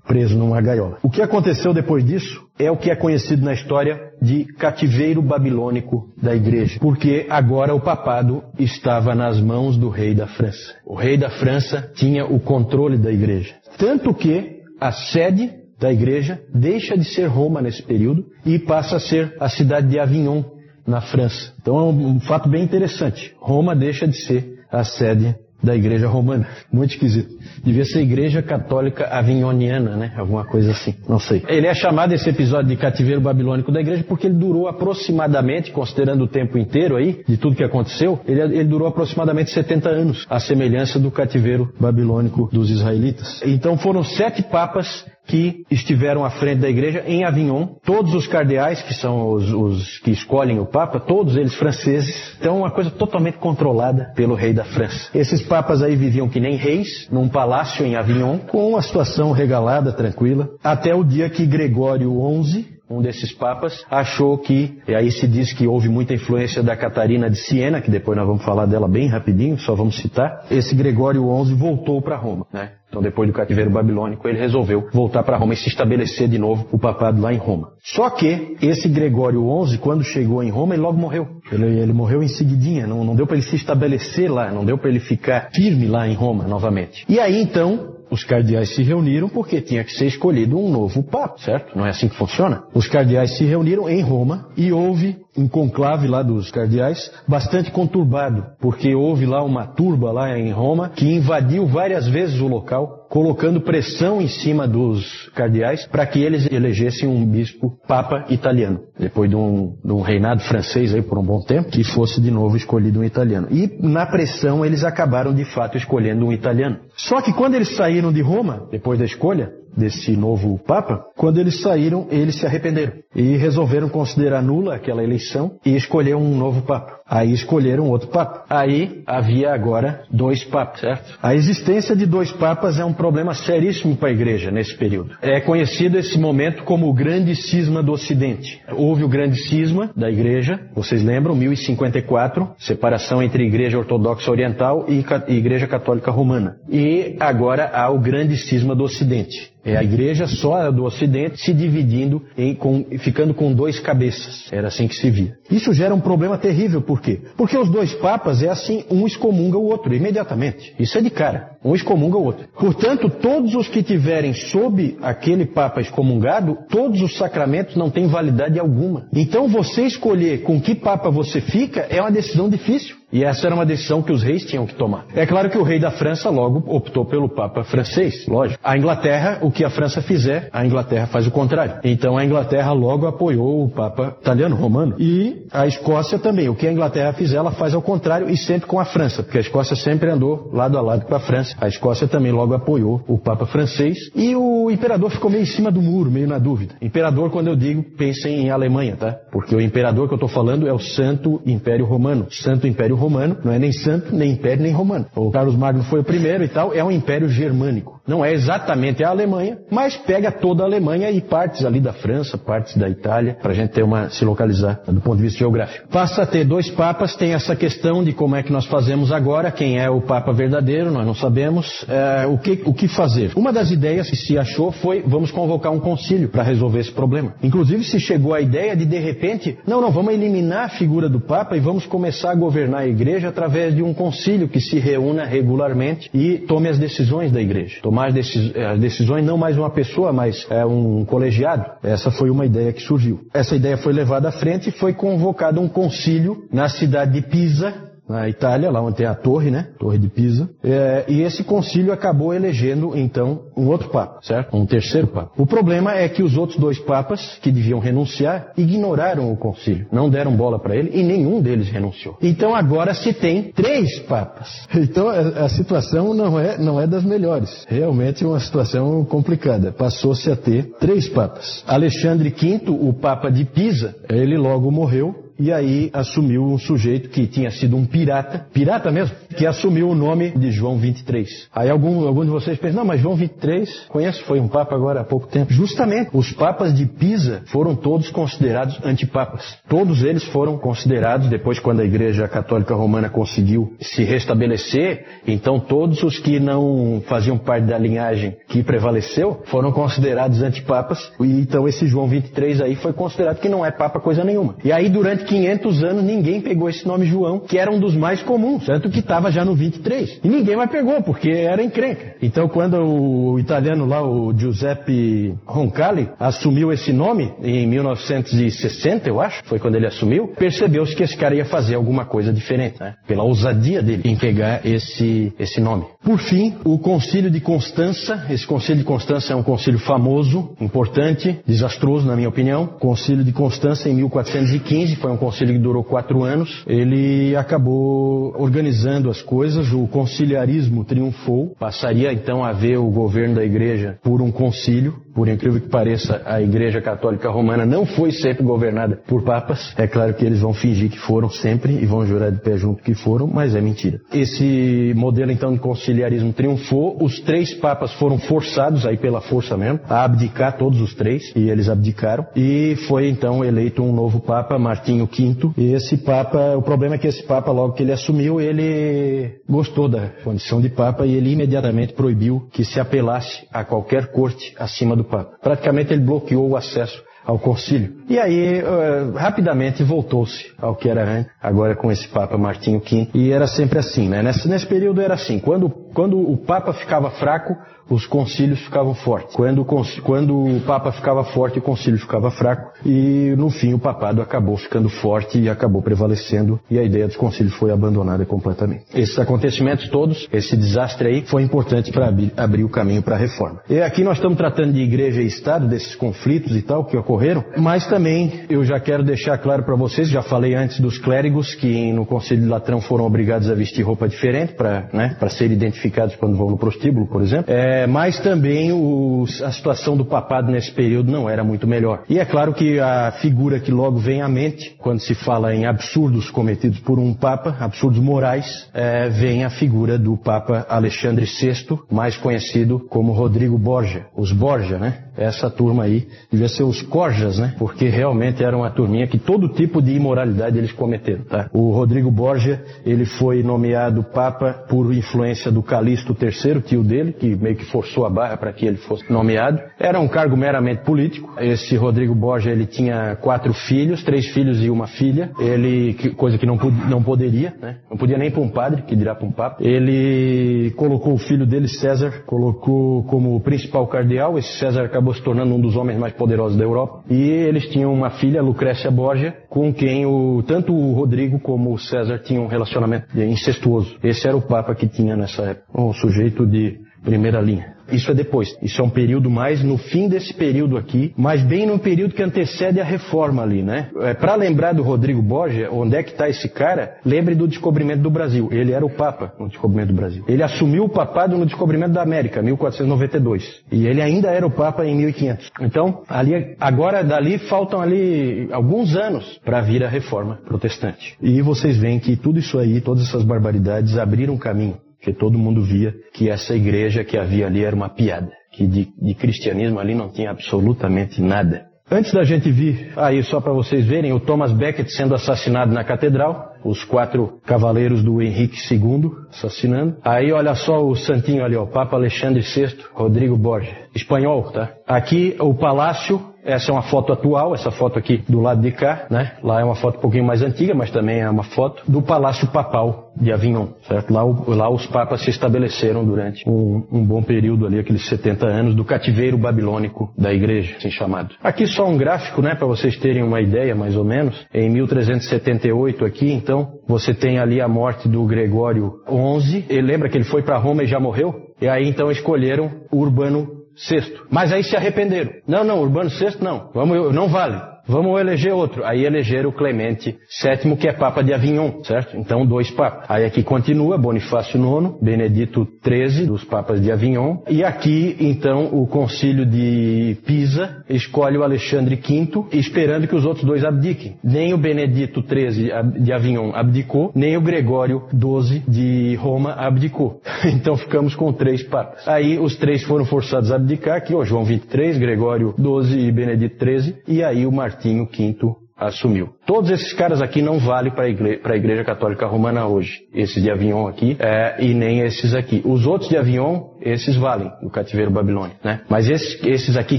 preso 0.06 0.36
numa 0.36 0.60
gaiola. 0.60 0.98
O 1.02 1.10
que 1.10 1.22
aconteceu 1.22 1.74
depois 1.74 2.04
disso 2.04 2.46
é 2.58 2.70
o 2.70 2.76
que 2.76 2.90
é 2.90 2.96
conhecido 2.96 3.44
na 3.44 3.52
história 3.52 4.00
de 4.20 4.44
cativeiro 4.44 5.20
babilônico 5.20 6.08
da 6.20 6.34
igreja, 6.34 6.78
porque 6.80 7.26
agora 7.28 7.74
o 7.74 7.80
papado 7.80 8.42
estava 8.58 9.14
nas 9.14 9.40
mãos 9.40 9.76
do 9.76 9.88
rei 9.88 10.14
da 10.14 10.26
França. 10.26 10.74
O 10.86 10.94
rei 10.94 11.16
da 11.16 11.30
França 11.30 11.90
tinha 11.94 12.24
o 12.24 12.40
controle 12.40 12.96
da 12.96 13.12
igreja. 13.12 13.54
Tanto 13.78 14.14
que 14.14 14.62
a 14.80 14.92
sede 14.92 15.50
da 15.78 15.92
igreja 15.92 16.40
deixa 16.54 16.96
de 16.96 17.04
ser 17.04 17.26
Roma 17.26 17.60
nesse 17.60 17.82
período 17.82 18.24
e 18.44 18.58
passa 18.58 18.96
a 18.96 19.00
ser 19.00 19.34
a 19.38 19.48
cidade 19.48 19.88
de 19.88 19.98
Avignon, 19.98 20.42
na 20.86 21.00
França. 21.00 21.52
Então 21.60 21.78
é 21.78 21.82
um, 21.82 22.20
fato 22.20 22.48
bem 22.48 22.62
interessante. 22.62 23.34
Roma 23.40 23.74
deixa 23.74 24.06
de 24.06 24.16
ser 24.16 24.60
a 24.70 24.84
sede 24.84 25.34
da 25.62 25.74
igreja 25.74 26.06
romana. 26.06 26.46
Muito 26.72 26.92
esquisito. 26.92 27.34
Devia 27.64 27.84
ser 27.84 28.00
igreja 28.00 28.42
católica 28.42 29.06
avignoniana, 29.06 29.96
né? 29.96 30.12
Alguma 30.16 30.44
coisa 30.44 30.70
assim. 30.70 30.94
Não 31.08 31.18
sei. 31.18 31.42
Ele 31.48 31.66
é 31.66 31.74
chamado 31.74 32.12
esse 32.12 32.28
episódio 32.28 32.68
de 32.68 32.76
cativeiro 32.76 33.20
babilônico 33.20 33.72
da 33.72 33.80
igreja 33.80 34.04
porque 34.06 34.26
ele 34.26 34.36
durou 34.36 34.68
aproximadamente, 34.68 35.72
considerando 35.72 36.24
o 36.24 36.28
tempo 36.28 36.58
inteiro 36.58 36.96
aí, 36.96 37.22
de 37.26 37.36
tudo 37.36 37.56
que 37.56 37.64
aconteceu, 37.64 38.20
ele, 38.26 38.40
ele 38.40 38.64
durou 38.64 38.88
aproximadamente 38.88 39.50
70 39.50 39.88
anos, 39.88 40.26
a 40.28 40.38
semelhança 40.38 40.98
do 40.98 41.10
cativeiro 41.10 41.72
babilônico 41.80 42.48
dos 42.52 42.70
israelitas. 42.70 43.40
Então 43.44 43.76
foram 43.76 44.04
sete 44.04 44.42
papas 44.42 45.04
que 45.26 45.64
estiveram 45.70 46.24
à 46.24 46.30
frente 46.30 46.60
da 46.60 46.68
igreja 46.68 47.02
em 47.06 47.24
Avignon. 47.24 47.66
Todos 47.84 48.14
os 48.14 48.26
cardeais, 48.26 48.82
que 48.82 48.94
são 48.94 49.30
os, 49.30 49.52
os, 49.52 49.98
que 49.98 50.10
escolhem 50.10 50.58
o 50.58 50.66
Papa, 50.66 51.00
todos 51.00 51.36
eles 51.36 51.54
franceses. 51.54 52.36
Então, 52.38 52.58
uma 52.58 52.70
coisa 52.70 52.90
totalmente 52.90 53.38
controlada 53.38 54.12
pelo 54.14 54.34
rei 54.34 54.52
da 54.52 54.64
França. 54.64 55.10
Esses 55.14 55.42
papas 55.42 55.82
aí 55.82 55.96
viviam 55.96 56.28
que 56.28 56.40
nem 56.40 56.56
reis, 56.56 57.08
num 57.10 57.28
palácio 57.28 57.84
em 57.84 57.96
Avignon, 57.96 58.38
com 58.38 58.68
uma 58.70 58.82
situação 58.82 59.32
regalada, 59.32 59.92
tranquila, 59.92 60.48
até 60.62 60.94
o 60.94 61.04
dia 61.04 61.28
que 61.28 61.46
Gregório 61.46 62.12
XI, 62.44 62.75
um 62.88 63.02
desses 63.02 63.32
papas, 63.32 63.84
achou 63.90 64.38
que, 64.38 64.78
e 64.86 64.94
aí 64.94 65.10
se 65.10 65.26
diz 65.26 65.52
que 65.52 65.66
houve 65.66 65.88
muita 65.88 66.14
influência 66.14 66.62
da 66.62 66.76
Catarina 66.76 67.28
de 67.28 67.36
Siena, 67.36 67.80
que 67.80 67.90
depois 67.90 68.16
nós 68.16 68.26
vamos 68.26 68.44
falar 68.44 68.66
dela 68.66 68.88
bem 68.88 69.08
rapidinho, 69.08 69.58
só 69.58 69.74
vamos 69.74 70.00
citar, 70.00 70.46
esse 70.50 70.74
Gregório 70.74 71.22
XI 71.44 71.54
voltou 71.54 72.00
para 72.00 72.16
Roma, 72.16 72.46
né? 72.52 72.72
Então, 72.88 73.02
depois 73.02 73.28
do 73.28 73.34
cativeiro 73.34 73.70
babilônico, 73.70 74.26
ele 74.28 74.38
resolveu 74.38 74.88
voltar 74.92 75.22
para 75.24 75.36
Roma 75.36 75.54
e 75.54 75.56
se 75.56 75.68
estabelecer 75.68 76.28
de 76.28 76.38
novo 76.38 76.66
o 76.70 76.78
papado 76.78 77.20
lá 77.20 77.34
em 77.34 77.36
Roma. 77.36 77.72
Só 77.82 78.08
que 78.08 78.56
esse 78.62 78.88
Gregório 78.88 79.42
XI, 79.66 79.78
quando 79.78 80.04
chegou 80.04 80.42
em 80.42 80.50
Roma, 80.50 80.74
ele 80.74 80.82
logo 80.82 80.96
morreu. 80.96 81.26
Ele, 81.50 81.80
ele 81.80 81.92
morreu 81.92 82.22
em 82.22 82.28
seguidinha, 82.28 82.86
não, 82.86 83.04
não 83.04 83.16
deu 83.16 83.26
para 83.26 83.36
ele 83.36 83.44
se 83.44 83.56
estabelecer 83.56 84.30
lá, 84.30 84.52
não 84.52 84.64
deu 84.64 84.78
para 84.78 84.88
ele 84.88 85.00
ficar 85.00 85.50
firme 85.52 85.86
lá 85.88 86.08
em 86.08 86.14
Roma 86.14 86.44
novamente. 86.44 87.04
E 87.08 87.18
aí 87.18 87.42
então 87.42 87.95
os 88.10 88.24
cardeais 88.24 88.74
se 88.74 88.82
reuniram 88.82 89.28
porque 89.28 89.60
tinha 89.60 89.84
que 89.84 89.92
ser 89.92 90.06
escolhido 90.06 90.58
um 90.58 90.70
novo 90.70 91.02
papa, 91.02 91.38
certo? 91.38 91.76
Não 91.76 91.86
é 91.86 91.90
assim 91.90 92.08
que 92.08 92.16
funciona? 92.16 92.64
Os 92.74 92.88
cardeais 92.88 93.36
se 93.36 93.44
reuniram 93.44 93.88
em 93.88 94.00
Roma 94.00 94.48
e 94.56 94.72
houve 94.72 95.16
um 95.36 95.48
conclave 95.48 96.06
lá 96.06 96.22
dos 96.22 96.50
cardeais 96.50 97.10
bastante 97.28 97.70
conturbado, 97.70 98.44
porque 98.60 98.94
houve 98.94 99.26
lá 99.26 99.42
uma 99.42 99.66
turba 99.66 100.10
lá 100.10 100.38
em 100.38 100.50
Roma 100.50 100.88
que 100.90 101.12
invadiu 101.12 101.66
várias 101.66 102.08
vezes 102.08 102.40
o 102.40 102.48
local 102.48 102.95
colocando 103.08 103.60
pressão 103.60 104.20
em 104.20 104.28
cima 104.28 104.66
dos 104.66 105.30
cardeais 105.34 105.86
para 105.86 106.06
que 106.06 106.22
eles 106.22 106.50
elegessem 106.50 107.08
um 107.08 107.24
bispo 107.24 107.78
papa 107.86 108.26
italiano, 108.28 108.80
depois 108.98 109.28
de 109.28 109.36
um, 109.36 109.76
de 109.84 109.92
um, 109.92 110.00
reinado 110.00 110.42
francês 110.42 110.94
aí 110.94 111.02
por 111.02 111.18
um 111.18 111.24
bom 111.24 111.40
tempo, 111.40 111.70
que 111.70 111.84
fosse 111.84 112.20
de 112.20 112.30
novo 112.30 112.56
escolhido 112.56 113.00
um 113.00 113.04
italiano. 113.04 113.48
E 113.50 113.78
na 113.80 114.06
pressão 114.06 114.64
eles 114.64 114.84
acabaram 114.84 115.34
de 115.34 115.44
fato 115.44 115.76
escolhendo 115.76 116.26
um 116.26 116.32
italiano. 116.32 116.78
Só 116.96 117.20
que 117.20 117.32
quando 117.32 117.54
eles 117.54 117.76
saíram 117.76 118.12
de 118.12 118.22
Roma, 118.22 118.66
depois 118.70 118.98
da 118.98 119.04
escolha, 119.04 119.52
desse 119.76 120.16
novo 120.16 120.58
Papa, 120.66 121.04
quando 121.16 121.38
eles 121.38 121.60
saíram, 121.60 122.06
eles 122.10 122.36
se 122.36 122.46
arrependeram 122.46 122.94
e 123.14 123.36
resolveram 123.36 123.88
considerar 123.88 124.42
nula 124.42 124.74
aquela 124.74 125.04
eleição 125.04 125.58
e 125.64 125.76
escolher 125.76 126.16
um 126.16 126.36
novo 126.36 126.62
Papa. 126.62 126.95
Aí 127.08 127.32
escolheram 127.32 127.88
outro 127.88 128.08
Papa. 128.08 128.44
Aí 128.50 129.02
havia 129.06 129.52
agora 129.52 130.02
dois 130.10 130.44
Papas, 130.44 130.80
certo? 130.80 131.18
A 131.22 131.34
existência 131.34 131.94
de 131.94 132.04
dois 132.04 132.32
Papas 132.32 132.78
é 132.78 132.84
um 132.84 132.92
problema 132.92 133.32
seríssimo 133.34 133.96
para 133.96 134.08
a 134.08 134.12
Igreja 134.12 134.50
nesse 134.50 134.76
período. 134.76 135.16
É 135.22 135.40
conhecido 135.40 135.98
esse 135.98 136.18
momento 136.18 136.64
como 136.64 136.88
o 136.88 136.92
Grande 136.92 137.36
Cisma 137.36 137.82
do 137.82 137.92
Ocidente. 137.92 138.60
Houve 138.72 139.04
o 139.04 139.08
Grande 139.08 139.36
Cisma 139.48 139.90
da 139.96 140.10
Igreja, 140.10 140.60
vocês 140.74 141.02
lembram, 141.02 141.36
1054, 141.36 142.54
separação 142.58 143.22
entre 143.22 143.46
Igreja 143.46 143.78
Ortodoxa 143.78 144.30
Oriental 144.30 144.86
e 144.88 145.04
Igreja 145.32 145.66
Católica 145.66 146.10
Romana. 146.10 146.56
E 146.68 147.16
agora 147.20 147.70
há 147.72 147.88
o 147.90 148.00
Grande 148.00 148.36
Cisma 148.36 148.74
do 148.74 148.84
Ocidente. 148.84 149.56
É 149.66 149.76
a 149.76 149.82
igreja 149.82 150.28
só 150.28 150.70
do 150.70 150.84
Ocidente 150.84 151.40
se 151.40 151.52
dividindo, 151.52 152.22
em, 152.38 152.54
com, 152.54 152.84
ficando 153.00 153.34
com 153.34 153.52
dois 153.52 153.80
cabeças. 153.80 154.46
Era 154.52 154.68
assim 154.68 154.86
que 154.86 154.94
se 154.94 155.10
via. 155.10 155.36
Isso 155.50 155.74
gera 155.74 155.92
um 155.92 155.98
problema 155.98 156.38
terrível, 156.38 156.80
por 156.96 157.02
quê? 157.02 157.20
Porque 157.36 157.56
os 157.58 157.68
dois 157.68 157.94
papas 157.94 158.42
é 158.42 158.48
assim, 158.48 158.84
um 158.90 159.06
excomunga 159.06 159.58
o 159.58 159.66
outro, 159.66 159.94
imediatamente. 159.94 160.74
Isso 160.78 160.96
é 160.96 161.02
de 161.02 161.10
cara. 161.10 161.50
Um 161.62 161.74
excomunga 161.74 162.16
o 162.16 162.24
outro. 162.24 162.48
Portanto, 162.58 163.10
todos 163.10 163.54
os 163.54 163.68
que 163.68 163.82
tiverem 163.82 164.32
sob 164.32 164.96
aquele 165.02 165.44
papa 165.44 165.80
excomungado, 165.80 166.56
todos 166.70 167.02
os 167.02 167.16
sacramentos 167.18 167.76
não 167.76 167.90
têm 167.90 168.06
validade 168.06 168.58
alguma. 168.58 169.08
Então, 169.12 169.46
você 169.48 169.82
escolher 169.82 170.42
com 170.42 170.60
que 170.60 170.74
papa 170.74 171.10
você 171.10 171.40
fica 171.40 171.86
é 171.90 172.00
uma 172.00 172.10
decisão 172.10 172.48
difícil. 172.48 172.96
E 173.16 173.24
essa 173.24 173.46
era 173.46 173.54
uma 173.54 173.64
decisão 173.64 174.02
que 174.02 174.12
os 174.12 174.22
reis 174.22 174.44
tinham 174.44 174.66
que 174.66 174.74
tomar. 174.74 175.06
É 175.14 175.24
claro 175.24 175.48
que 175.48 175.56
o 175.56 175.62
rei 175.62 175.78
da 175.78 175.90
França 175.90 176.28
logo 176.28 176.62
optou 176.66 177.02
pelo 177.02 177.30
Papa 177.30 177.64
francês, 177.64 178.26
lógico. 178.28 178.60
A 178.62 178.76
Inglaterra, 178.76 179.38
o 179.40 179.50
que 179.50 179.64
a 179.64 179.70
França 179.70 180.02
fizer, 180.02 180.50
a 180.52 180.66
Inglaterra 180.66 181.06
faz 181.06 181.26
o 181.26 181.30
contrário. 181.30 181.80
Então 181.82 182.18
a 182.18 182.24
Inglaterra 182.26 182.72
logo 182.72 183.06
apoiou 183.06 183.64
o 183.64 183.70
Papa 183.70 184.18
italiano, 184.20 184.54
romano. 184.54 184.96
E 184.98 185.46
a 185.50 185.66
Escócia 185.66 186.18
também. 186.18 186.50
O 186.50 186.54
que 186.54 186.66
a 186.66 186.72
Inglaterra 186.72 187.14
fizer, 187.14 187.38
ela 187.38 187.52
faz 187.52 187.72
ao 187.72 187.80
contrário 187.80 188.28
e 188.28 188.36
sempre 188.36 188.68
com 188.68 188.78
a 188.78 188.84
França, 188.84 189.22
porque 189.22 189.38
a 189.38 189.40
Escócia 189.40 189.74
sempre 189.74 190.10
andou 190.10 190.50
lado 190.52 190.76
a 190.76 190.82
lado 190.82 191.06
com 191.06 191.14
a 191.14 191.20
França. 191.20 191.56
A 191.58 191.68
Escócia 191.68 192.06
também 192.06 192.32
logo 192.32 192.52
apoiou 192.52 193.02
o 193.08 193.16
Papa 193.16 193.46
francês. 193.46 193.96
E 194.14 194.36
o 194.36 194.70
imperador 194.70 195.10
ficou 195.10 195.30
meio 195.30 195.44
em 195.44 195.46
cima 195.46 195.70
do 195.70 195.80
muro, 195.80 196.10
meio 196.10 196.28
na 196.28 196.38
dúvida. 196.38 196.74
Imperador, 196.82 197.30
quando 197.30 197.46
eu 197.46 197.56
digo, 197.56 197.82
pensem 197.96 198.40
em 198.40 198.50
Alemanha, 198.50 198.94
tá? 198.94 199.16
Porque 199.32 199.56
o 199.56 199.60
imperador 199.60 200.06
que 200.06 200.12
eu 200.12 200.16
estou 200.16 200.28
falando 200.28 200.68
é 200.68 200.72
o 200.72 200.78
Santo 200.78 201.40
Império 201.46 201.86
Romano. 201.86 202.26
Santo 202.30 202.66
Império 202.66 202.94
Romano, 202.94 203.05
não 203.44 203.52
é 203.52 203.58
nem 203.58 203.72
santo, 203.72 204.14
nem 204.14 204.32
império, 204.32 204.62
nem 204.62 204.72
romano. 204.72 205.06
O 205.14 205.30
Carlos 205.30 205.56
Magno 205.56 205.82
foi 205.84 206.00
o 206.00 206.04
primeiro 206.04 206.44
e 206.44 206.48
tal, 206.48 206.74
é 206.74 206.82
um 206.82 206.90
império 206.90 207.28
germânico. 207.28 207.95
Não 208.06 208.24
é 208.24 208.32
exatamente 208.32 209.02
a 209.02 209.08
Alemanha, 209.08 209.58
mas 209.68 209.96
pega 209.96 210.30
toda 210.30 210.62
a 210.62 210.66
Alemanha 210.66 211.10
e 211.10 211.20
partes 211.20 211.64
ali 211.64 211.80
da 211.80 211.92
França, 211.92 212.38
partes 212.38 212.76
da 212.76 212.88
Itália, 212.88 213.36
para 213.42 213.50
a 213.50 213.54
gente 213.54 213.70
ter 213.70 213.82
uma, 213.82 214.08
se 214.10 214.24
localizar 214.24 214.80
do 214.86 215.00
ponto 215.00 215.16
de 215.16 215.24
vista 215.24 215.40
geográfico. 215.40 215.88
Passa 215.88 216.22
a 216.22 216.26
ter 216.26 216.44
dois 216.44 216.70
papas, 216.70 217.16
tem 217.16 217.32
essa 217.32 217.56
questão 217.56 218.04
de 218.04 218.12
como 218.12 218.36
é 218.36 218.42
que 218.44 218.52
nós 218.52 218.64
fazemos 218.66 219.10
agora, 219.10 219.50
quem 219.50 219.78
é 219.78 219.90
o 219.90 220.00
papa 220.00 220.32
verdadeiro, 220.32 220.92
nós 220.92 221.04
não 221.04 221.14
sabemos, 221.14 221.84
é, 221.88 222.26
o, 222.26 222.38
que, 222.38 222.62
o 222.64 222.72
que 222.72 222.86
fazer. 222.86 223.32
Uma 223.34 223.52
das 223.52 223.72
ideias 223.72 224.08
que 224.08 224.16
se 224.16 224.38
achou 224.38 224.70
foi, 224.70 225.02
vamos 225.04 225.32
convocar 225.32 225.72
um 225.72 225.80
concílio 225.80 226.28
para 226.28 226.44
resolver 226.44 226.80
esse 226.80 226.92
problema. 226.92 227.34
Inclusive 227.42 227.82
se 227.82 227.98
chegou 227.98 228.34
a 228.34 228.40
ideia 228.40 228.76
de, 228.76 228.84
de 228.84 228.98
repente, 228.98 229.58
não, 229.66 229.80
não, 229.80 229.90
vamos 229.90 230.14
eliminar 230.14 230.66
a 230.66 230.68
figura 230.68 231.08
do 231.08 231.20
papa 231.20 231.56
e 231.56 231.60
vamos 231.60 231.86
começar 231.86 232.30
a 232.30 232.34
governar 232.36 232.82
a 232.82 232.86
igreja 232.86 233.28
através 233.28 233.74
de 233.74 233.82
um 233.82 233.92
concílio 233.92 234.48
que 234.48 234.60
se 234.60 234.78
reúna 234.78 235.24
regularmente 235.24 236.08
e 236.14 236.38
tome 236.38 236.68
as 236.68 236.78
decisões 236.78 237.32
da 237.32 237.40
igreja 237.40 237.80
tomar 237.96 238.08
as 238.08 238.78
decisões 238.78 239.24
não 239.24 239.38
mais 239.38 239.56
uma 239.56 239.70
pessoa, 239.70 240.12
mas 240.12 240.46
é 240.50 240.64
um 240.66 241.04
colegiado. 241.06 241.64
Essa 241.82 242.10
foi 242.10 242.28
uma 242.28 242.44
ideia 242.44 242.70
que 242.72 242.82
surgiu. 242.82 243.20
Essa 243.32 243.56
ideia 243.56 243.78
foi 243.78 243.94
levada 243.94 244.28
à 244.28 244.32
frente 244.32 244.68
e 244.68 244.72
foi 244.72 244.92
convocado 244.92 245.60
um 245.60 245.68
concílio 245.68 246.46
na 246.52 246.68
cidade 246.68 247.14
de 247.14 247.26
Pisa, 247.26 247.85
na 248.08 248.28
Itália, 248.28 248.70
lá 248.70 248.80
onde 248.80 248.96
tem 248.96 249.06
a 249.06 249.14
torre, 249.14 249.50
né? 249.50 249.68
Torre 249.78 249.98
de 249.98 250.08
Pisa. 250.08 250.48
É, 250.62 251.04
e 251.08 251.22
esse 251.22 251.42
concílio 251.42 251.92
acabou 251.92 252.32
elegendo, 252.32 252.96
então, 252.96 253.42
um 253.56 253.66
outro 253.68 253.88
papa, 253.90 254.20
certo? 254.22 254.56
Um 254.56 254.66
terceiro 254.66 255.08
papa. 255.08 255.32
O 255.36 255.46
problema 255.46 255.94
é 255.94 256.08
que 256.08 256.22
os 256.22 256.36
outros 256.36 256.58
dois 256.58 256.78
papas, 256.78 257.38
que 257.42 257.50
deviam 257.50 257.78
renunciar, 257.78 258.52
ignoraram 258.56 259.32
o 259.32 259.36
concílio. 259.36 259.86
Não 259.90 260.08
deram 260.08 260.36
bola 260.36 260.58
para 260.58 260.76
ele 260.76 260.90
e 260.94 261.02
nenhum 261.02 261.40
deles 261.40 261.68
renunciou. 261.68 262.16
Então 262.22 262.54
agora 262.54 262.94
se 262.94 263.12
tem 263.12 263.52
três 263.52 263.98
papas. 264.00 264.66
Então 264.86 265.08
a, 265.08 265.44
a 265.44 265.48
situação 265.48 266.14
não 266.14 266.38
é, 266.38 266.56
não 266.58 266.80
é 266.80 266.86
das 266.86 267.02
melhores. 267.02 267.66
Realmente 267.68 268.22
é 268.22 268.26
uma 268.26 268.38
situação 268.38 269.04
complicada. 269.04 269.72
Passou-se 269.72 270.30
a 270.30 270.36
ter 270.36 270.74
três 270.78 271.08
papas. 271.08 271.64
Alexandre 271.66 272.30
V, 272.30 272.62
o 272.68 272.92
papa 272.92 273.30
de 273.30 273.44
Pisa, 273.44 273.94
ele 274.08 274.36
logo 274.36 274.70
morreu 274.70 275.25
e 275.38 275.52
aí 275.52 275.90
assumiu 275.92 276.44
um 276.44 276.58
sujeito 276.58 277.08
que 277.08 277.26
tinha 277.26 277.50
sido 277.50 277.76
um 277.76 277.84
pirata, 277.84 278.46
pirata 278.52 278.90
mesmo, 278.90 279.14
que 279.36 279.46
assumiu 279.46 279.90
o 279.90 279.94
nome 279.94 280.30
de 280.30 280.50
João 280.50 280.78
23. 280.78 281.48
Aí 281.54 281.68
algum, 281.68 282.06
algum 282.06 282.24
de 282.24 282.30
vocês 282.30 282.58
pensa, 282.58 282.76
não, 282.76 282.84
mas 282.84 283.00
João 283.00 283.16
23, 283.16 283.86
conheço, 283.88 284.24
foi 284.24 284.40
um 284.40 284.48
papa 284.48 284.74
agora 284.74 285.00
há 285.00 285.04
pouco 285.04 285.26
tempo. 285.26 285.52
Justamente, 285.52 286.10
os 286.12 286.32
papas 286.32 286.74
de 286.74 286.86
Pisa 286.86 287.42
foram 287.46 287.74
todos 287.74 288.10
considerados 288.10 288.78
antipapas. 288.84 289.58
Todos 289.68 290.02
eles 290.02 290.24
foram 290.24 290.56
considerados, 290.56 291.28
depois 291.28 291.58
quando 291.58 291.80
a 291.80 291.84
Igreja 291.84 292.26
Católica 292.28 292.74
Romana 292.74 293.10
conseguiu 293.10 293.74
se 293.80 294.04
restabelecer, 294.04 295.04
então 295.26 295.60
todos 295.60 296.02
os 296.02 296.18
que 296.18 296.40
não 296.40 297.02
faziam 297.06 297.36
parte 297.36 297.66
da 297.66 297.78
linhagem 297.78 298.36
que 298.48 298.62
prevaleceu 298.62 299.42
foram 299.46 299.70
considerados 299.72 300.42
antipapas. 300.42 301.12
E 301.20 301.40
então 301.40 301.68
esse 301.68 301.86
João 301.86 302.08
23 302.08 302.60
aí 302.60 302.76
foi 302.76 302.92
considerado 302.92 303.38
que 303.38 303.48
não 303.48 303.64
é 303.64 303.70
papa 303.70 304.00
coisa 304.00 304.24
nenhuma. 304.24 304.56
E 304.64 304.72
aí 304.72 304.88
durante 304.88 305.25
500 305.26 305.84
anos 305.84 306.04
ninguém 306.04 306.40
pegou 306.40 306.68
esse 306.68 306.86
nome 306.86 307.06
João, 307.06 307.40
que 307.40 307.58
era 307.58 307.70
um 307.70 307.78
dos 307.78 307.94
mais 307.94 308.22
comuns, 308.22 308.64
tanto 308.64 308.88
que 308.88 309.00
estava 309.00 309.30
já 309.30 309.44
no 309.44 309.54
23. 309.54 310.20
E 310.24 310.28
ninguém 310.28 310.56
mais 310.56 310.70
pegou, 310.70 311.02
porque 311.02 311.30
era 311.30 311.62
encrenca. 311.62 312.14
Então 312.22 312.48
quando 312.48 312.76
o 312.78 313.38
italiano 313.38 313.86
lá, 313.86 314.02
o 314.02 314.32
Giuseppe 314.36 315.34
Roncalli, 315.46 316.08
assumiu 316.18 316.72
esse 316.72 316.92
nome, 316.92 317.32
em 317.42 317.66
1960, 317.66 319.08
eu 319.08 319.20
acho, 319.20 319.42
foi 319.44 319.58
quando 319.58 319.74
ele 319.74 319.86
assumiu, 319.86 320.28
percebeu-se 320.28 320.94
que 320.94 321.02
esse 321.02 321.16
cara 321.16 321.34
ia 321.34 321.44
fazer 321.44 321.74
alguma 321.74 322.04
coisa 322.04 322.32
diferente, 322.32 322.80
né? 322.80 322.94
Pela 323.06 323.22
ousadia 323.22 323.82
dele 323.82 324.02
em 324.04 324.16
pegar 324.16 324.64
esse, 324.64 325.32
esse 325.38 325.60
nome. 325.60 325.84
Por 326.02 326.18
fim, 326.18 326.54
o 326.64 326.78
Concílio 326.78 327.30
de 327.30 327.40
Constança, 327.40 328.26
esse 328.30 328.46
Concílio 328.46 328.78
de 328.78 328.84
Constança 328.84 329.32
é 329.32 329.36
um 329.36 329.42
concílio 329.42 329.78
famoso, 329.80 330.54
importante, 330.60 331.38
desastroso 331.46 332.06
na 332.06 332.16
minha 332.16 332.28
opinião. 332.28 332.66
Concílio 332.66 333.24
de 333.24 333.32
Constança 333.32 333.88
em 333.88 333.94
1415 333.94 334.96
foi 334.96 335.10
um 335.10 335.15
um 335.16 335.18
concílio 335.18 335.54
que 335.54 335.60
durou 335.60 335.82
quatro 335.82 336.22
anos. 336.22 336.62
Ele 336.66 337.34
acabou 337.34 338.34
organizando 338.38 339.10
as 339.10 339.22
coisas, 339.22 339.72
o 339.72 339.88
conciliarismo 339.88 340.84
triunfou, 340.84 341.56
passaria 341.58 342.12
então 342.12 342.44
a 342.44 342.52
ver 342.52 342.76
o 342.76 342.90
governo 342.90 343.34
da 343.34 343.44
igreja 343.44 343.98
por 344.02 344.22
um 344.22 344.30
concílio. 344.30 345.05
Por 345.16 345.28
incrível 345.28 345.62
que 345.62 345.70
pareça, 345.70 346.20
a 346.26 346.42
Igreja 346.42 346.82
Católica 346.82 347.30
Romana 347.30 347.64
não 347.64 347.86
foi 347.86 348.12
sempre 348.12 348.44
governada 348.44 349.00
por 349.08 349.22
papas. 349.22 349.72
É 349.78 349.86
claro 349.86 350.12
que 350.12 350.22
eles 350.22 350.40
vão 350.40 350.52
fingir 350.52 350.90
que 350.90 350.98
foram 350.98 351.30
sempre 351.30 351.72
e 351.72 351.86
vão 351.86 352.04
jurar 352.04 352.30
de 352.30 352.38
pé 352.38 352.58
junto 352.58 352.82
que 352.82 352.92
foram, 352.92 353.26
mas 353.26 353.54
é 353.54 353.60
mentira. 353.62 353.98
Esse 354.12 354.92
modelo 354.94 355.32
então 355.32 355.54
de 355.54 355.58
conciliarismo 355.58 356.34
triunfou. 356.34 357.02
Os 357.02 357.18
três 357.20 357.54
papas 357.54 357.94
foram 357.94 358.18
forçados 358.18 358.84
aí 358.84 358.98
pela 358.98 359.22
força 359.22 359.56
mesmo 359.56 359.80
a 359.88 360.04
abdicar 360.04 360.58
todos 360.58 360.82
os 360.82 360.94
três 360.94 361.32
e 361.34 361.48
eles 361.48 361.70
abdicaram 361.70 362.26
e 362.36 362.76
foi 362.86 363.08
então 363.08 363.42
eleito 363.42 363.82
um 363.82 363.94
novo 363.94 364.20
papa, 364.20 364.58
Martinho 364.58 365.06
V. 365.06 365.52
E 365.56 365.72
esse 365.72 365.96
papa, 365.96 366.58
o 366.58 366.62
problema 366.62 366.96
é 366.96 366.98
que 366.98 367.06
esse 367.06 367.22
papa 367.22 367.50
logo 367.50 367.72
que 367.72 367.82
ele 367.82 367.92
assumiu, 367.92 368.38
ele 368.38 369.36
gostou 369.48 369.88
da 369.88 370.10
condição 370.22 370.60
de 370.60 370.68
papa 370.68 371.06
e 371.06 371.14
ele 371.14 371.32
imediatamente 371.32 371.94
proibiu 371.94 372.46
que 372.52 372.66
se 372.66 372.78
apelasse 372.78 373.46
a 373.50 373.64
qualquer 373.64 374.08
corte 374.12 374.54
acima 374.58 374.94
do 374.94 375.05
Papa. 375.06 375.30
Praticamente 375.42 375.92
ele 375.92 376.02
bloqueou 376.02 376.48
o 376.50 376.56
acesso 376.56 377.02
ao 377.24 377.38
concílio. 377.38 377.96
E 378.08 378.18
aí, 378.18 378.62
uh, 378.62 379.12
rapidamente 379.16 379.82
voltou-se 379.82 380.52
ao 380.58 380.76
que 380.76 380.88
era 380.88 381.26
agora 381.42 381.74
com 381.74 381.90
esse 381.90 382.06
Papa 382.06 382.38
Martinho 382.38 382.80
V. 382.80 383.08
E 383.12 383.32
era 383.32 383.48
sempre 383.48 383.80
assim, 383.80 384.08
né? 384.08 384.22
Nesse, 384.22 384.48
nesse 384.48 384.66
período 384.66 385.00
era 385.00 385.14
assim, 385.14 385.40
quando 385.40 385.68
Quando 385.96 386.20
o 386.20 386.36
Papa 386.36 386.74
ficava 386.74 387.08
fraco, 387.08 387.56
os 387.88 388.04
concílios 388.04 388.60
ficavam 388.60 388.94
fortes. 388.94 389.34
Quando, 389.34 389.64
quando 390.02 390.36
o 390.36 390.60
Papa 390.60 390.92
ficava 390.92 391.24
forte, 391.24 391.58
o 391.58 391.62
concílio 391.62 391.98
ficava 391.98 392.30
fraco. 392.30 392.72
E 392.84 393.32
no 393.38 393.48
fim 393.48 393.72
o 393.72 393.78
papado 393.78 394.20
acabou 394.20 394.58
ficando 394.58 394.90
forte 394.90 395.38
e 395.38 395.48
acabou 395.48 395.80
prevalecendo. 395.80 396.60
E 396.70 396.78
a 396.78 396.82
ideia 396.82 397.06
dos 397.06 397.16
concílios 397.16 397.54
foi 397.54 397.70
abandonada 397.70 398.26
completamente. 398.26 398.84
Esses 398.94 399.18
acontecimentos 399.18 399.88
todos, 399.88 400.28
esse 400.30 400.54
desastre 400.54 401.08
aí, 401.08 401.22
foi 401.22 401.42
importante 401.42 401.90
para 401.90 402.08
abrir, 402.08 402.30
abrir 402.36 402.64
o 402.64 402.68
caminho 402.68 403.02
para 403.02 403.14
a 403.14 403.18
reforma. 403.18 403.62
E 403.66 403.80
aqui 403.80 404.04
nós 404.04 404.18
estamos 404.18 404.36
tratando 404.36 404.74
de 404.74 404.82
igreja 404.82 405.22
e 405.22 405.26
Estado, 405.26 405.66
desses 405.66 405.94
conflitos 405.94 406.54
e 406.54 406.60
tal 406.60 406.84
que 406.84 406.96
ocorreram. 406.96 407.42
Mas 407.56 407.86
também 407.86 408.44
eu 408.50 408.64
já 408.64 408.78
quero 408.78 409.02
deixar 409.02 409.38
claro 409.38 409.62
para 409.62 409.76
vocês, 409.76 410.10
já 410.10 410.22
falei 410.22 410.54
antes 410.54 410.78
dos 410.78 410.98
clérigos 410.98 411.54
que 411.54 411.90
no 411.92 412.04
Concílio 412.04 412.44
de 412.44 412.50
Latrão 412.50 412.82
foram 412.82 413.06
obrigados 413.06 413.48
a 413.50 413.54
vestir 413.54 413.82
roupa 413.82 414.06
diferente 414.06 414.52
para 414.52 414.88
né, 414.92 415.16
ser 415.30 415.50
identificados 415.50 415.85
quando 416.16 416.36
vão 416.36 416.50
no 416.50 416.58
prostíbulo, 416.58 417.06
por 417.06 417.22
exemplo. 417.22 417.52
É, 417.52 417.86
mas 417.86 418.18
também 418.20 418.72
o, 418.72 419.24
a 419.44 419.52
situação 419.52 419.96
do 419.96 420.04
papado 420.04 420.50
nesse 420.50 420.72
período 420.72 421.10
não 421.10 421.28
era 421.28 421.42
muito 421.44 421.66
melhor. 421.66 422.02
E 422.08 422.18
é 422.18 422.24
claro 422.24 422.52
que 422.52 422.78
a 422.78 423.12
figura 423.20 423.60
que 423.60 423.70
logo 423.70 423.98
vem 423.98 424.22
à 424.22 424.28
mente, 424.28 424.74
quando 424.78 425.00
se 425.00 425.14
fala 425.14 425.54
em 425.54 425.66
absurdos 425.66 426.30
cometidos 426.30 426.78
por 426.80 426.98
um 426.98 427.14
papa, 427.14 427.56
absurdos 427.60 428.00
morais, 428.00 428.68
é, 428.72 429.08
vem 429.08 429.44
a 429.44 429.50
figura 429.50 429.98
do 429.98 430.16
papa 430.16 430.66
Alexandre 430.68 431.26
VI, 431.26 431.78
mais 431.90 432.16
conhecido 432.16 432.80
como 432.88 433.12
Rodrigo 433.12 433.58
Borgia. 433.58 434.06
Os 434.16 434.32
Borgia, 434.32 434.78
né? 434.78 435.05
Essa 435.16 435.50
turma 435.50 435.84
aí 435.84 436.06
devia 436.30 436.48
ser 436.48 436.62
os 436.62 436.82
Corjas, 436.82 437.38
né? 437.38 437.54
Porque 437.58 437.88
realmente 437.88 438.42
era 438.42 438.56
uma 438.56 438.70
turminha 438.70 439.06
que 439.06 439.18
todo 439.18 439.48
tipo 439.48 439.80
de 439.82 439.92
imoralidade 439.92 440.58
eles 440.58 440.72
cometeram, 440.72 441.24
tá? 441.24 441.48
O 441.52 441.70
Rodrigo 441.70 442.10
Borgia, 442.10 442.62
ele 442.84 443.04
foi 443.04 443.42
nomeado 443.42 444.02
papa 444.02 444.52
por 444.68 444.92
influência 444.92 445.50
do 445.50 445.62
Calixto 445.62 446.16
III, 446.20 446.60
tio 446.60 446.82
dele, 446.82 447.12
que 447.12 447.34
meio 447.36 447.56
que 447.56 447.64
forçou 447.64 448.06
a 448.06 448.10
barra 448.10 448.36
para 448.36 448.52
que 448.52 448.66
ele 448.66 448.76
fosse 448.76 449.10
nomeado. 449.10 449.60
Era 449.78 450.00
um 450.00 450.08
cargo 450.08 450.36
meramente 450.36 450.82
político. 450.82 451.32
Esse 451.38 451.76
Rodrigo 451.76 452.14
Borja, 452.14 452.50
ele 452.50 452.66
tinha 452.66 453.16
quatro 453.16 453.52
filhos, 453.52 454.02
três 454.02 454.26
filhos 454.26 454.62
e 454.62 454.70
uma 454.70 454.86
filha. 454.86 455.30
Ele, 455.38 455.94
coisa 456.16 456.38
que 456.38 456.46
não, 456.46 456.56
não 456.88 457.02
poderia, 457.02 457.54
né? 457.60 457.76
Não 457.90 457.96
podia 457.96 458.18
nem 458.18 458.30
para 458.30 458.40
um 458.40 458.48
padre, 458.48 458.82
que 458.82 458.96
dirá 458.96 459.14
para 459.14 459.26
um 459.26 459.32
papa. 459.32 459.56
Ele 459.60 460.72
colocou 460.76 461.14
o 461.14 461.18
filho 461.18 461.46
dele, 461.46 461.68
César, 461.68 462.22
colocou 462.26 463.04
como 463.04 463.38
principal 463.40 463.86
cardeal. 463.86 464.38
Esse 464.38 464.58
César 464.58 464.84
acabou 464.84 465.05
se 465.14 465.22
tornando 465.22 465.54
um 465.54 465.60
dos 465.60 465.76
homens 465.76 465.98
mais 465.98 466.12
poderosos 466.14 466.56
da 466.56 466.64
Europa. 466.64 467.04
E 467.10 467.30
eles 467.30 467.66
tinham 467.68 467.92
uma 467.92 468.10
filha, 468.10 468.42
Lucrécia 468.42 468.90
Borja, 468.90 469.34
com 469.48 469.72
quem 469.72 470.06
o, 470.06 470.42
tanto 470.46 470.74
o 470.74 470.92
Rodrigo 470.92 471.38
como 471.38 471.72
o 471.72 471.78
César 471.78 472.18
tinham 472.18 472.44
um 472.44 472.48
relacionamento 472.48 473.18
incestuoso. 473.20 473.96
Esse 474.02 474.26
era 474.26 474.36
o 474.36 474.42
papa 474.42 474.74
que 474.74 474.86
tinha 474.86 475.16
nessa 475.16 475.42
época. 475.42 475.66
Um 475.74 475.92
sujeito 475.92 476.46
de 476.46 476.85
primeira 477.06 477.40
linha. 477.40 477.76
Isso 477.90 478.10
é 478.10 478.14
depois. 478.14 478.56
Isso 478.60 478.80
é 478.80 478.84
um 478.84 478.90
período 478.90 479.30
mais 479.30 479.62
no 479.62 479.78
fim 479.78 480.08
desse 480.08 480.34
período 480.34 480.76
aqui, 480.76 481.14
mas 481.16 481.40
bem 481.42 481.64
no 481.64 481.78
período 481.78 482.14
que 482.14 482.22
antecede 482.22 482.80
a 482.80 482.84
reforma 482.84 483.42
ali, 483.42 483.62
né? 483.62 483.90
É, 484.00 484.12
Para 484.12 484.34
lembrar 484.34 484.72
do 484.72 484.82
Rodrigo 484.82 485.22
Borgia, 485.22 485.70
onde 485.70 485.94
é 485.94 486.02
que 486.02 486.10
está 486.10 486.28
esse 486.28 486.48
cara? 486.48 486.96
Lembre 487.04 487.36
do 487.36 487.46
descobrimento 487.46 488.02
do 488.02 488.10
Brasil. 488.10 488.48
Ele 488.50 488.72
era 488.72 488.84
o 488.84 488.90
Papa 488.90 489.32
no 489.38 489.48
descobrimento 489.48 489.92
do 489.92 489.94
Brasil. 489.94 490.24
Ele 490.26 490.42
assumiu 490.42 490.84
o 490.84 490.88
papado 490.88 491.38
no 491.38 491.46
descobrimento 491.46 491.92
da 491.92 492.02
América, 492.02 492.42
1492. 492.42 493.62
E 493.70 493.86
ele 493.86 494.02
ainda 494.02 494.30
era 494.30 494.44
o 494.44 494.50
Papa 494.50 494.84
em 494.84 494.96
1500. 494.96 495.52
Então, 495.60 496.02
ali, 496.08 496.56
agora 496.58 497.04
dali 497.04 497.38
faltam 497.38 497.80
ali 497.80 498.48
alguns 498.50 498.96
anos 498.96 499.40
para 499.44 499.60
vir 499.60 499.84
a 499.84 499.88
reforma 499.88 500.40
protestante. 500.44 501.16
E 501.22 501.40
vocês 501.40 501.76
veem 501.76 502.00
que 502.00 502.16
tudo 502.16 502.40
isso 502.40 502.58
aí, 502.58 502.80
todas 502.80 503.06
essas 503.08 503.22
barbaridades 503.22 503.96
abriram 503.96 504.36
caminho 504.36 504.78
porque 505.06 505.12
todo 505.12 505.38
mundo 505.38 505.62
via 505.62 505.94
que 506.12 506.28
essa 506.28 506.52
igreja 506.52 507.04
que 507.04 507.16
havia 507.16 507.46
ali 507.46 507.64
era 507.64 507.76
uma 507.76 507.88
piada, 507.88 508.28
que 508.50 508.66
de, 508.66 508.88
de 509.00 509.14
cristianismo 509.14 509.78
ali 509.78 509.94
não 509.94 510.08
tinha 510.08 510.32
absolutamente 510.32 511.22
nada. 511.22 511.66
Antes 511.88 512.12
da 512.12 512.24
gente 512.24 512.50
vir 512.50 512.92
aí, 512.96 513.22
só 513.22 513.40
para 513.40 513.52
vocês 513.52 513.86
verem, 513.86 514.12
o 514.12 514.18
Thomas 514.18 514.50
Becket 514.50 514.88
sendo 514.88 515.14
assassinado 515.14 515.72
na 515.72 515.84
catedral, 515.84 516.55
os 516.64 516.84
quatro 516.84 517.40
cavaleiros 517.44 518.02
do 518.02 518.20
Henrique 518.20 518.56
II 518.72 519.10
assassinando. 519.30 519.96
Aí 520.02 520.32
olha 520.32 520.54
só 520.54 520.84
o 520.84 520.96
santinho 520.96 521.44
ali, 521.44 521.56
o 521.56 521.66
Papa 521.66 521.96
Alexandre 521.96 522.42
VI, 522.42 522.76
Rodrigo 522.92 523.36
Borges, 523.36 523.74
espanhol, 523.94 524.50
tá? 524.50 524.70
Aqui 524.86 525.36
o 525.38 525.54
palácio 525.54 526.36
essa 526.46 526.70
é 526.70 526.72
uma 526.72 526.82
foto 526.82 527.12
atual, 527.12 527.54
essa 527.56 527.72
foto 527.72 527.98
aqui 527.98 528.22
do 528.28 528.40
lado 528.40 528.62
de 528.62 528.70
cá, 528.70 529.06
né? 529.10 529.32
Lá 529.42 529.60
é 529.60 529.64
uma 529.64 529.74
foto 529.74 529.98
um 529.98 530.00
pouquinho 530.00 530.24
mais 530.24 530.42
antiga, 530.42 530.74
mas 530.74 530.92
também 530.92 531.18
é 531.18 531.28
uma 531.28 531.42
foto 531.42 531.82
do 531.88 532.00
Palácio 532.00 532.46
Papal 532.52 533.10
de 533.16 533.32
Avignon, 533.32 533.68
certo? 533.88 534.12
Lá, 534.12 534.22
lá 534.22 534.70
os 534.70 534.86
papas 534.86 535.22
se 535.22 535.30
estabeleceram 535.30 536.04
durante 536.04 536.48
um, 536.48 536.86
um, 536.92 537.04
bom 537.04 537.20
período 537.20 537.66
ali, 537.66 537.80
aqueles 537.80 538.06
70 538.08 538.46
anos 538.46 538.74
do 538.76 538.84
cativeiro 538.84 539.36
babilônico 539.36 540.12
da 540.16 540.32
igreja, 540.32 540.76
assim 540.76 540.90
chamado. 540.90 541.34
Aqui 541.42 541.66
só 541.66 541.84
um 541.88 541.96
gráfico, 541.96 542.40
né, 542.40 542.54
para 542.54 542.66
vocês 542.66 542.96
terem 542.96 543.24
uma 543.24 543.40
ideia 543.40 543.74
mais 543.74 543.96
ou 543.96 544.04
menos. 544.04 544.46
Em 544.54 544.70
1378 544.70 546.04
aqui, 546.04 546.30
então, 546.46 546.78
você 546.86 547.12
tem 547.12 547.40
ali 547.40 547.60
a 547.60 547.66
morte 547.66 548.08
do 548.08 548.24
Gregório 548.24 549.00
XI. 549.40 549.66
Ele 549.68 549.82
lembra 549.82 550.08
que 550.08 550.16
ele 550.16 550.24
foi 550.24 550.44
para 550.44 550.56
Roma 550.56 550.84
e 550.84 550.86
já 550.86 551.00
morreu? 551.00 551.34
E 551.60 551.68
aí 551.68 551.88
então 551.88 552.08
escolheram 552.08 552.70
Urbano 552.92 553.48
Sexto. 553.74 554.24
Mas 554.30 554.52
aí 554.52 554.62
se 554.62 554.76
arrependeram. 554.76 555.32
Não, 555.44 555.64
não, 555.64 555.82
Urbano 555.82 556.08
Sexto 556.08 556.44
não. 556.44 556.70
Vamos, 556.72 557.12
não 557.12 557.26
vale. 557.26 557.60
Vamos 557.88 558.20
eleger 558.20 558.52
outro. 558.52 558.84
Aí 558.84 559.04
elegeram 559.04 559.50
o 559.50 559.52
Clemente 559.52 560.16
VII, 560.42 560.76
que 560.76 560.88
é 560.88 560.92
Papa 560.92 561.22
de 561.22 561.32
Avignon, 561.32 561.84
certo? 561.84 562.16
Então, 562.16 562.44
dois 562.44 562.70
papas. 562.70 563.06
Aí 563.08 563.24
aqui 563.24 563.42
continua 563.42 563.96
Bonifácio 563.96 564.58
IX, 564.58 564.94
Benedito 565.00 565.66
XIII, 565.84 566.26
dos 566.26 566.42
papas 566.42 566.82
de 566.82 566.90
Avignon. 566.90 567.38
E 567.48 567.62
aqui, 567.62 568.16
então, 568.18 568.66
o 568.72 568.86
concílio 568.86 569.46
de 569.46 570.16
Pisa 570.26 570.84
escolhe 570.88 571.38
o 571.38 571.44
Alexandre 571.44 571.94
V, 571.96 572.46
esperando 572.52 573.06
que 573.06 573.14
os 573.14 573.24
outros 573.24 573.44
dois 573.44 573.64
abdiquem. 573.64 574.16
Nem 574.22 574.52
o 574.52 574.58
Benedito 574.58 575.22
XIII 575.22 576.02
de 576.02 576.12
Avignon 576.12 576.52
abdicou, 576.54 577.12
nem 577.14 577.36
o 577.36 577.40
Gregório 577.40 578.02
XII 578.10 578.64
de 578.66 579.14
Roma 579.16 579.52
abdicou. 579.52 580.20
Então 580.56 580.76
ficamos 580.76 581.14
com 581.14 581.32
três 581.32 581.62
papas. 581.62 582.06
Aí 582.06 582.38
os 582.38 582.56
três 582.56 582.82
foram 582.84 583.04
forçados 583.04 583.50
a 583.50 583.56
abdicar, 583.56 583.96
aqui, 583.96 584.14
ó, 584.14 584.24
João 584.24 584.44
XXIII, 584.44 584.98
Gregório 584.98 585.54
XII 585.56 586.08
e 586.08 586.12
Benedito 586.12 586.56
XIII. 586.64 586.96
E 587.06 587.22
aí 587.22 587.46
o 587.46 587.52
Martim 587.52 587.75
Martinho 587.76 588.06
V 588.06 588.56
assumiu. 588.76 589.30
Todos 589.46 589.70
esses 589.70 589.92
caras 589.94 590.20
aqui 590.20 590.42
não 590.42 590.58
valem 590.58 590.92
para 590.92 591.04
a 591.04 591.56
igreja, 591.56 591.84
Católica 591.84 592.26
Romana 592.26 592.66
hoje. 592.66 592.92
Esses 593.14 593.42
de 593.42 593.50
Avignon 593.50 593.86
aqui 593.86 594.16
é, 594.18 594.62
e 594.62 594.74
nem 594.74 595.00
esses 595.00 595.34
aqui. 595.34 595.62
Os 595.64 595.86
outros 595.86 596.10
de 596.10 596.16
Avignon, 596.16 596.74
esses 596.82 597.16
valem 597.16 597.50
no 597.62 597.70
cativeiro 597.70 598.10
babilônico, 598.10 598.58
né? 598.62 598.82
Mas 598.88 599.08
esses, 599.08 599.42
esses 599.44 599.76
aqui 599.76 599.98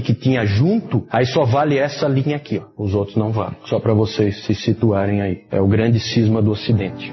que 0.00 0.14
tinha 0.14 0.44
junto, 0.44 1.06
aí 1.10 1.26
só 1.26 1.44
vale 1.44 1.76
essa 1.76 2.06
linha 2.06 2.36
aqui, 2.36 2.60
ó. 2.60 2.82
Os 2.82 2.94
outros 2.94 3.16
não 3.16 3.32
valem. 3.32 3.56
Só 3.64 3.80
para 3.80 3.94
vocês 3.94 4.44
se 4.44 4.54
situarem 4.54 5.22
aí. 5.22 5.44
É 5.50 5.60
o 5.60 5.66
grande 5.66 5.98
cisma 5.98 6.40
do 6.40 6.52
Ocidente. 6.52 7.12